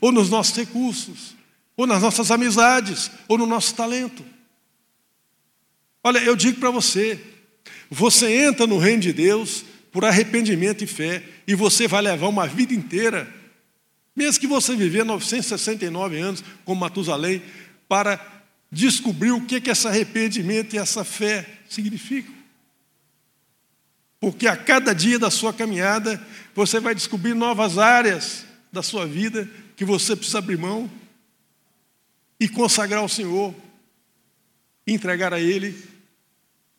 ou 0.00 0.12
nos 0.12 0.28
nossos 0.28 0.56
recursos, 0.56 1.34
ou 1.76 1.86
nas 1.86 2.02
nossas 2.02 2.30
amizades, 2.30 3.10
ou 3.28 3.38
no 3.38 3.46
nosso 3.46 3.74
talento. 3.74 4.24
Olha, 6.02 6.18
eu 6.18 6.36
digo 6.36 6.60
para 6.60 6.70
você, 6.70 7.20
você 7.90 8.44
entra 8.44 8.66
no 8.66 8.78
reino 8.78 9.02
de 9.02 9.12
Deus 9.12 9.64
por 9.90 10.04
arrependimento 10.04 10.84
e 10.84 10.86
fé, 10.86 11.22
e 11.46 11.54
você 11.54 11.88
vai 11.88 12.02
levar 12.02 12.28
uma 12.28 12.46
vida 12.46 12.74
inteira, 12.74 13.32
mesmo 14.14 14.40
que 14.40 14.46
você 14.46 14.74
viver 14.74 15.04
969 15.04 16.18
anos 16.18 16.44
como 16.64 16.80
Matusalém, 16.80 17.42
para 17.88 18.20
descobrir 18.70 19.32
o 19.32 19.44
que, 19.44 19.60
que 19.60 19.70
esse 19.70 19.86
arrependimento 19.86 20.74
e 20.74 20.78
essa 20.78 21.04
fé 21.04 21.46
significam. 21.68 22.34
Porque 24.20 24.46
a 24.46 24.56
cada 24.56 24.94
dia 24.94 25.18
da 25.18 25.30
sua 25.30 25.52
caminhada, 25.52 26.20
você 26.54 26.80
vai 26.80 26.94
descobrir 26.94 27.34
novas 27.34 27.78
áreas 27.78 28.44
da 28.72 28.82
sua 28.82 29.06
vida 29.06 29.48
que 29.76 29.84
você 29.84 30.16
precisa 30.16 30.38
abrir 30.38 30.58
mão 30.58 30.90
e 32.40 32.48
consagrar 32.48 33.00
ao 33.00 33.08
Senhor, 33.08 33.54
entregar 34.86 35.32
a 35.32 35.40
Ele 35.40 35.76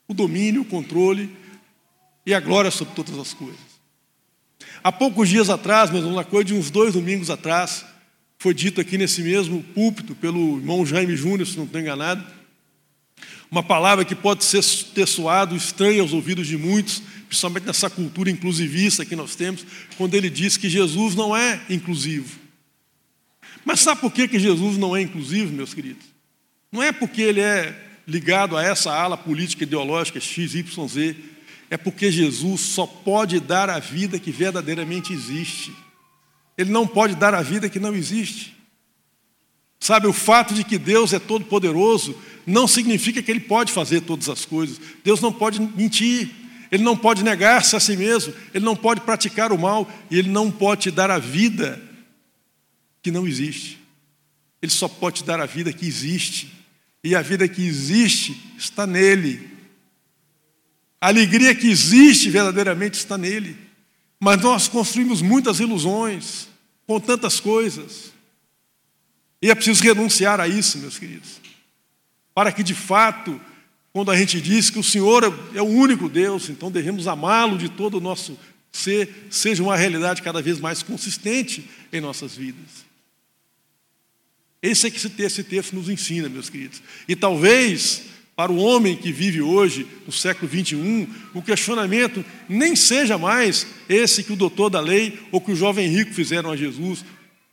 o 0.07 0.13
domínio, 0.13 0.62
o 0.62 0.65
controle 0.65 1.36
e 2.25 2.33
a 2.33 2.39
glória 2.39 2.71
sobre 2.71 2.95
todas 2.95 3.17
as 3.17 3.33
coisas. 3.33 3.60
Há 4.83 4.91
poucos 4.91 5.29
dias 5.29 5.49
atrás, 5.49 5.91
mesmo 5.91 6.10
uma 6.10 6.23
coisa 6.23 6.45
de 6.45 6.53
uns 6.53 6.69
dois 6.69 6.93
domingos 6.93 7.29
atrás, 7.29 7.86
foi 8.39 8.53
dito 8.53 8.79
aqui 8.79 8.97
nesse 8.97 9.21
mesmo 9.21 9.63
púlpito 9.63 10.15
pelo 10.15 10.57
irmão 10.57 10.86
Jaime 10.86 11.15
Júnior, 11.15 11.47
se 11.47 11.57
não 11.57 11.65
estou 11.65 11.79
enganado, 11.79 12.25
uma 13.49 13.63
palavra 13.63 14.03
que 14.03 14.15
pode 14.15 14.43
ser, 14.43 14.62
soado 15.07 15.55
estranha 15.55 16.01
aos 16.01 16.13
ouvidos 16.13 16.47
de 16.47 16.57
muitos, 16.57 17.01
principalmente 17.27 17.65
nessa 17.65 17.89
cultura 17.89 18.29
inclusivista 18.29 19.05
que 19.05 19.15
nós 19.15 19.36
temos, 19.36 19.65
quando 19.97 20.15
ele 20.15 20.29
diz 20.29 20.57
que 20.57 20.69
Jesus 20.69 21.15
não 21.15 21.36
é 21.36 21.62
inclusivo. 21.69 22.46
Mas 23.65 23.81
sabe 23.81 24.01
por 24.01 24.12
que, 24.12 24.27
que 24.27 24.39
Jesus 24.39 24.77
não 24.77 24.95
é 24.95 25.01
inclusivo, 25.01 25.53
meus 25.53 25.73
queridos? 25.73 26.05
Não 26.71 26.81
é 26.81 26.91
porque 26.91 27.21
ele 27.21 27.41
é 27.41 27.75
ligado 28.07 28.55
a 28.55 28.63
essa 28.63 28.93
ala 28.93 29.17
política 29.17 29.63
ideológica 29.63 30.19
XYZ, 30.19 31.15
é 31.69 31.75
porque 31.75 32.10
Jesus 32.12 32.62
só 32.62 32.86
pode 32.86 33.39
dar 33.39 33.69
a 33.69 33.79
vida 33.79 34.17
que 34.17 34.31
verdadeiramente 34.31 35.12
existe. 35.12 35.73
Ele 36.57 36.71
não 36.71 36.88
pode 36.88 37.15
dar 37.15 37.33
a 37.33 37.41
vida 37.41 37.69
que 37.69 37.79
não 37.79 37.93
existe. 37.93 38.55
Sabe, 39.79 40.07
o 40.07 40.13
fato 40.13 40.53
de 40.53 40.63
que 40.63 40.77
Deus 40.77 41.13
é 41.13 41.19
todo-poderoso 41.19 42.15
não 42.45 42.67
significa 42.67 43.21
que 43.21 43.29
Ele 43.29 43.41
pode 43.41 43.71
fazer 43.71 44.01
todas 44.01 44.29
as 44.29 44.45
coisas. 44.45 44.79
Deus 45.03 45.21
não 45.21 45.31
pode 45.31 45.60
mentir, 45.60 46.31
Ele 46.71 46.83
não 46.83 46.95
pode 46.95 47.23
negar-se 47.23 47.75
a 47.75 47.79
si 47.79 47.95
mesmo, 47.95 48.33
Ele 48.53 48.65
não 48.65 48.75
pode 48.75 49.01
praticar 49.01 49.51
o 49.51 49.60
mal 49.60 49.91
e 50.10 50.17
Ele 50.17 50.29
não 50.29 50.49
pode 50.49 50.83
te 50.83 50.91
dar 50.91 51.12
a 51.12 51.19
vida 51.19 51.87
que 53.08 53.12
não 53.12 53.26
existe. 53.26 53.80
Ele 54.62 54.72
só 54.72 54.89
pode 54.89 55.22
te 55.22 55.24
dar 55.24 55.39
a 55.39 55.46
vida 55.46 55.72
que 55.72 55.86
existe. 55.86 56.52
E 57.02 57.15
a 57.15 57.22
vida 57.22 57.48
que 57.48 57.65
existe 57.65 58.38
está 58.58 58.86
nele. 58.86 59.50
A 61.00 61.08
alegria 61.08 61.56
que 61.56 61.70
existe 61.70 62.30
verdadeiramente 62.30 62.96
está 62.96 63.17
nele. 63.17 63.56
Mas 64.20 64.41
nós 64.41 64.67
construímos 64.67 65.22
muitas 65.22 65.62
ilusões 65.62 66.50
com 66.86 67.00
tantas 67.00 67.39
coisas. 67.39 68.12
E 69.41 69.50
é 69.50 69.56
preciso 69.56 69.82
renunciar 69.84 70.41
a 70.41 70.48
isso, 70.50 70.78
meus 70.80 71.00
queridos. 71.00 71.39
Para 72.34 72.52
que 72.52 72.62
de 72.62 72.76
fato, 72.76 73.39
quando 73.93 74.12
a 74.12 74.17
gente 74.17 74.41
diz 74.41 74.70
que 74.70 74.80
o 74.80 74.84
Senhor 74.84 75.24
é 75.56 75.62
o 75.62 75.65
único 75.65 76.10
Deus, 76.10 76.50
então 76.50 76.70
devemos 76.70 77.08
amá-lo 77.08 77.58
de 77.58 77.70
todo 77.70 78.00
o 78.00 78.02
nosso 78.02 78.38
ser, 78.70 79.28
seja 79.30 79.63
uma 79.63 79.78
realidade 79.78 80.22
cada 80.22 80.41
vez 80.41 80.60
mais 80.60 80.84
consistente 80.84 81.70
em 81.93 82.02
nossas 82.02 82.36
vidas. 82.36 82.87
Esse 84.62 84.88
é 84.88 84.91
que 84.91 85.24
esse 85.24 85.43
texto 85.43 85.74
nos 85.74 85.89
ensina, 85.89 86.30
meus 86.30 86.50
queridos. 86.50 86.82
E 87.08 87.15
talvez, 87.15 88.04
para 88.36 88.52
o 88.52 88.58
homem 88.58 88.96
que 88.96 89.12
vive 89.12 89.41
hoje, 89.41 89.88
no 90.06 90.12
século 90.12 90.48
21, 90.48 91.08
o 91.34 91.41
questionamento 91.41 92.24
nem 92.48 92.76
seja 92.76 93.17
mais 93.17 93.67
esse 93.88 94.24
que 94.24 94.34
o 94.34 94.36
doutor 94.36 94.70
da 94.70 94.80
lei 94.80 95.20
ou 95.32 95.41
que 95.41 95.52
o 95.52 95.56
jovem 95.56 95.88
rico 95.88 96.13
fizeram 96.13 96.52
a 96.52 96.56
Jesus. 96.56 97.04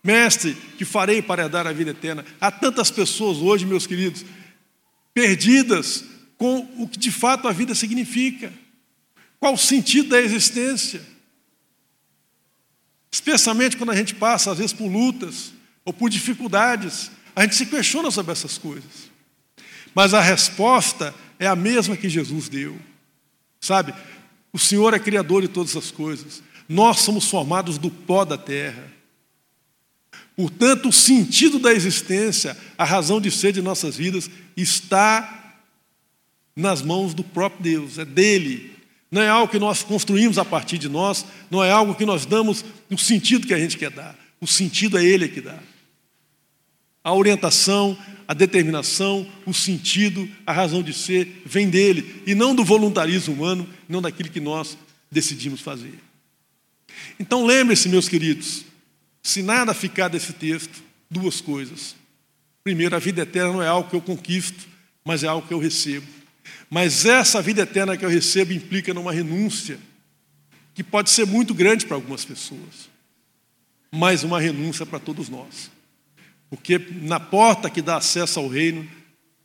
Mestre, 0.03 0.55
que 0.77 0.85
farei 0.85 1.23
para 1.23 1.49
dar 1.49 1.67
a 1.67 1.73
vida 1.73 1.93
eterna? 1.93 2.25
Há 2.39 2.51
tantas 2.51 2.91
pessoas 2.91 3.39
hoje, 3.39 3.65
meus 3.65 3.87
queridos, 3.87 4.25
perdidas 5.15 6.05
com 6.37 6.59
o 6.79 6.87
que 6.87 6.99
de 6.99 7.11
fato 7.11 7.49
a 7.49 7.53
vida 7.53 7.75
significa. 7.75 8.53
Qual 9.41 9.55
o 9.55 9.59
sentido 9.59 10.11
da 10.11 10.21
existência? 10.21 11.01
Especialmente 13.11 13.79
quando 13.79 13.93
a 13.93 13.97
gente 13.97 14.15
passa, 14.15 14.51
às 14.51 14.59
vezes, 14.59 14.73
por 14.75 14.91
lutas, 14.91 15.54
ou 15.85 15.93
por 15.93 16.09
dificuldades. 16.09 17.11
A 17.37 17.43
gente 17.43 17.57
se 17.57 17.67
questiona 17.67 18.11
sobre 18.11 18.33
essas 18.33 18.57
coisas. 18.57 19.11
Mas 19.95 20.15
a 20.15 20.21
resposta 20.21 21.15
é 21.39 21.47
a 21.47 21.55
mesma 21.57 21.97
que 21.97 22.09
Jesus 22.09 22.49
deu. 22.49 22.79
Sabe? 23.61 23.95
O 24.53 24.59
Senhor 24.59 24.95
é 24.95 24.99
criador 24.99 25.43
de 25.43 25.49
todas 25.49 25.77
as 25.77 25.91
coisas. 25.91 26.43
Nós 26.69 27.01
somos 27.01 27.29
formados 27.29 27.79
do 27.79 27.91
pó 27.91 28.25
da 28.25 28.39
terra. 28.39 28.93
Portanto, 30.37 30.89
o 30.89 30.93
sentido 30.93 31.59
da 31.59 31.73
existência, 31.73 32.57
a 32.77 32.85
razão 32.85 33.21
de 33.21 33.31
ser 33.31 33.53
de 33.53 33.63
nossas 33.63 33.97
vidas, 33.97 34.29
está 34.57 35.63
nas 36.57 36.83
mãos 36.83 37.15
do 37.15 37.23
próprio 37.23 37.63
Deus, 37.63 37.99
é 37.99 38.05
dele. 38.05 38.75
Não 39.11 39.23
é 39.23 39.29
algo 39.29 39.51
que 39.51 39.59
nós 39.61 39.83
construímos 39.83 40.39
a 40.39 40.45
partir 40.45 40.79
de 40.79 40.89
nós, 40.89 41.25
não 41.51 41.63
é 41.63 41.71
algo 41.71 41.95
que 41.95 42.07
nós 42.07 42.27
damos 42.27 42.65
no 42.91 42.99
sentido 42.99 43.47
que 43.47 43.55
a 43.55 43.59
gente 43.59 43.79
quer 43.79 43.91
dar. 43.91 44.17
O 44.41 44.47
sentido 44.47 44.99
é 44.99 45.05
ele 45.05 45.29
que 45.29 45.41
dá 45.41 45.59
a 47.05 47.13
orientação, 47.13 47.97
a 48.27 48.33
determinação, 48.33 49.31
o 49.45 49.53
sentido, 49.53 50.27
a 50.47 50.53
razão 50.53 50.83
de 50.83 50.95
ser 50.95 51.43
vem 51.45 51.69
dele 51.69 52.23
e 52.27 52.35
não 52.35 52.55
do 52.55 52.65
voluntarismo 52.65 53.35
humano, 53.35 53.69
não 53.87 54.01
daquilo 54.01 54.31
que 54.31 54.41
nós 54.41 54.79
decidimos 55.11 55.61
fazer. 55.61 55.99
Então 57.21 57.45
lembre-se, 57.45 57.89
meus 57.89 58.09
queridos, 58.09 58.65
se 59.23 59.43
nada 59.43 59.75
ficar 59.75 60.09
desse 60.09 60.33
texto, 60.33 60.83
duas 61.11 61.41
coisas. 61.41 61.95
Primeiro, 62.63 62.97
a 62.97 62.99
vida 62.99 63.23
eterna 63.23 63.53
não 63.53 63.63
é 63.63 63.69
algo 63.69 63.91
que 63.91 63.97
eu 63.97 64.01
conquisto, 64.01 64.67
mas 65.05 65.23
é 65.23 65.29
algo 65.29 65.47
que 65.47 65.53
eu 65.53 65.59
recebo. 65.59 66.07
Mas 66.71 67.05
essa 67.05 67.43
vida 67.43 67.63
eterna 67.63 67.97
que 67.97 68.05
eu 68.05 68.09
recebo 68.09 68.53
implica 68.53 68.95
numa 68.95 69.13
renúncia 69.13 69.79
que 70.75 70.83
pode 70.83 71.11
ser 71.11 71.27
muito 71.27 71.53
grande 71.55 71.87
para 71.87 71.97
algumas 71.97 72.25
pessoas. 72.25 72.89
mas 73.97 74.25
uma 74.25 74.41
renúncia 74.41 74.85
para 74.85 74.99
todos 74.99 75.29
nós. 75.29 75.71
Porque 76.51 76.79
na 76.79 77.19
porta 77.19 77.71
que 77.71 77.83
dá 77.83 77.97
acesso 77.97 78.39
ao 78.39 78.49
reino, 78.49 78.89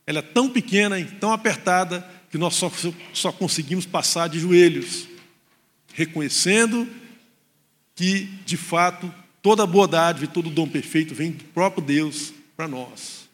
ela 0.06 0.20
é 0.20 0.22
tão 0.22 0.48
pequena 0.48 0.98
e 0.98 1.04
tão 1.04 1.32
apertada 1.32 2.08
que 2.30 2.38
nós 2.38 2.54
só, 2.54 2.70
só 3.12 3.32
conseguimos 3.32 3.86
passar 3.86 4.28
de 4.28 4.38
joelhos, 4.38 5.08
reconhecendo 5.92 6.88
que, 7.94 8.28
de 8.46 8.56
fato, 8.56 9.12
toda 9.42 9.64
a 9.64 9.86
dádiva 9.86 10.24
e 10.24 10.28
todo 10.28 10.46
o 10.48 10.52
dom 10.52 10.68
perfeito 10.68 11.14
vem 11.14 11.32
do 11.32 11.44
próprio 11.44 11.84
Deus 11.84 12.32
para 12.56 12.68
nós. 12.68 13.28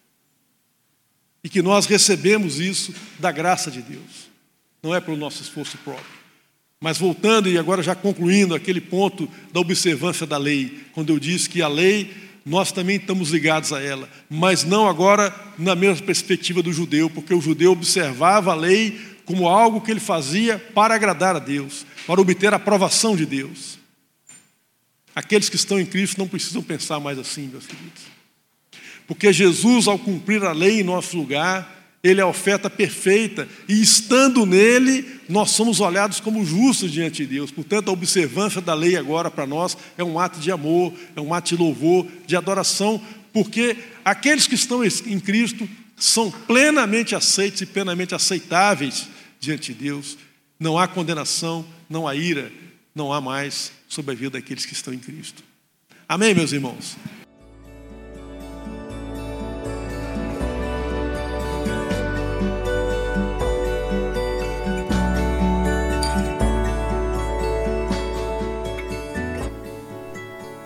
E 1.44 1.48
que 1.48 1.62
nós 1.62 1.86
recebemos 1.86 2.58
isso 2.58 2.92
da 3.18 3.30
graça 3.30 3.70
de 3.70 3.82
Deus, 3.82 4.28
não 4.82 4.94
é 4.94 5.00
pelo 5.00 5.16
nosso 5.16 5.42
esforço 5.42 5.78
próprio. 5.78 6.16
Mas 6.80 6.98
voltando 6.98 7.48
e 7.48 7.58
agora 7.58 7.82
já 7.82 7.94
concluindo 7.94 8.54
aquele 8.54 8.80
ponto 8.80 9.30
da 9.52 9.60
observância 9.60 10.26
da 10.26 10.36
lei, 10.36 10.84
quando 10.92 11.10
eu 11.10 11.18
disse 11.18 11.48
que 11.48 11.62
a 11.62 11.68
lei, 11.68 12.12
nós 12.46 12.70
também 12.70 12.94
estamos 12.94 13.30
ligados 13.30 13.72
a 13.72 13.82
ela, 13.82 14.08
mas 14.30 14.62
não 14.62 14.88
agora 14.88 15.34
na 15.58 15.74
mesma 15.74 16.06
perspectiva 16.06 16.62
do 16.62 16.72
judeu, 16.72 17.10
porque 17.10 17.34
o 17.34 17.40
judeu 17.40 17.72
observava 17.72 18.52
a 18.52 18.54
lei 18.54 19.00
como 19.24 19.48
algo 19.48 19.80
que 19.80 19.90
ele 19.90 19.98
fazia 19.98 20.56
para 20.56 20.94
agradar 20.94 21.34
a 21.34 21.40
Deus, 21.40 21.84
para 22.06 22.20
obter 22.20 22.52
a 22.52 22.56
aprovação 22.56 23.16
de 23.16 23.26
Deus. 23.26 23.80
Aqueles 25.12 25.48
que 25.48 25.56
estão 25.56 25.80
em 25.80 25.84
Cristo 25.84 26.18
não 26.18 26.28
precisam 26.28 26.62
pensar 26.62 27.00
mais 27.00 27.18
assim, 27.18 27.48
meus 27.48 27.66
queridos. 27.66 28.02
Porque 29.08 29.32
Jesus, 29.32 29.88
ao 29.88 29.98
cumprir 29.98 30.44
a 30.44 30.52
lei 30.52 30.80
em 30.80 30.84
nosso 30.84 31.16
lugar, 31.16 31.75
ele 32.06 32.20
é 32.20 32.22
a 32.22 32.28
oferta 32.28 32.70
perfeita, 32.70 33.48
e 33.68 33.80
estando 33.80 34.46
nele, 34.46 35.04
nós 35.28 35.50
somos 35.50 35.80
olhados 35.80 36.20
como 36.20 36.44
justos 36.44 36.92
diante 36.92 37.26
de 37.26 37.34
Deus. 37.34 37.50
Portanto, 37.50 37.88
a 37.88 37.92
observância 37.92 38.60
da 38.60 38.74
lei 38.74 38.96
agora 38.96 39.30
para 39.30 39.46
nós 39.46 39.76
é 39.98 40.04
um 40.04 40.18
ato 40.18 40.38
de 40.38 40.50
amor, 40.52 40.92
é 41.16 41.20
um 41.20 41.34
ato 41.34 41.48
de 41.48 41.56
louvor, 41.60 42.06
de 42.26 42.36
adoração, 42.36 43.02
porque 43.32 43.76
aqueles 44.04 44.46
que 44.46 44.54
estão 44.54 44.84
em 44.84 45.20
Cristo 45.20 45.68
são 45.96 46.30
plenamente 46.30 47.14
aceitos 47.14 47.60
e 47.62 47.66
plenamente 47.66 48.14
aceitáveis 48.14 49.08
diante 49.40 49.74
de 49.74 49.84
Deus. 49.84 50.16
Não 50.60 50.78
há 50.78 50.86
condenação, 50.86 51.66
não 51.88 52.06
há 52.06 52.14
ira, 52.14 52.52
não 52.94 53.12
há 53.12 53.20
mais 53.20 53.72
sobre 53.88 54.12
a 54.12 54.14
vida 54.14 54.38
daqueles 54.38 54.64
que 54.64 54.72
estão 54.72 54.94
em 54.94 54.98
Cristo. 54.98 55.42
Amém, 56.08 56.34
meus 56.34 56.52
irmãos? 56.52 56.96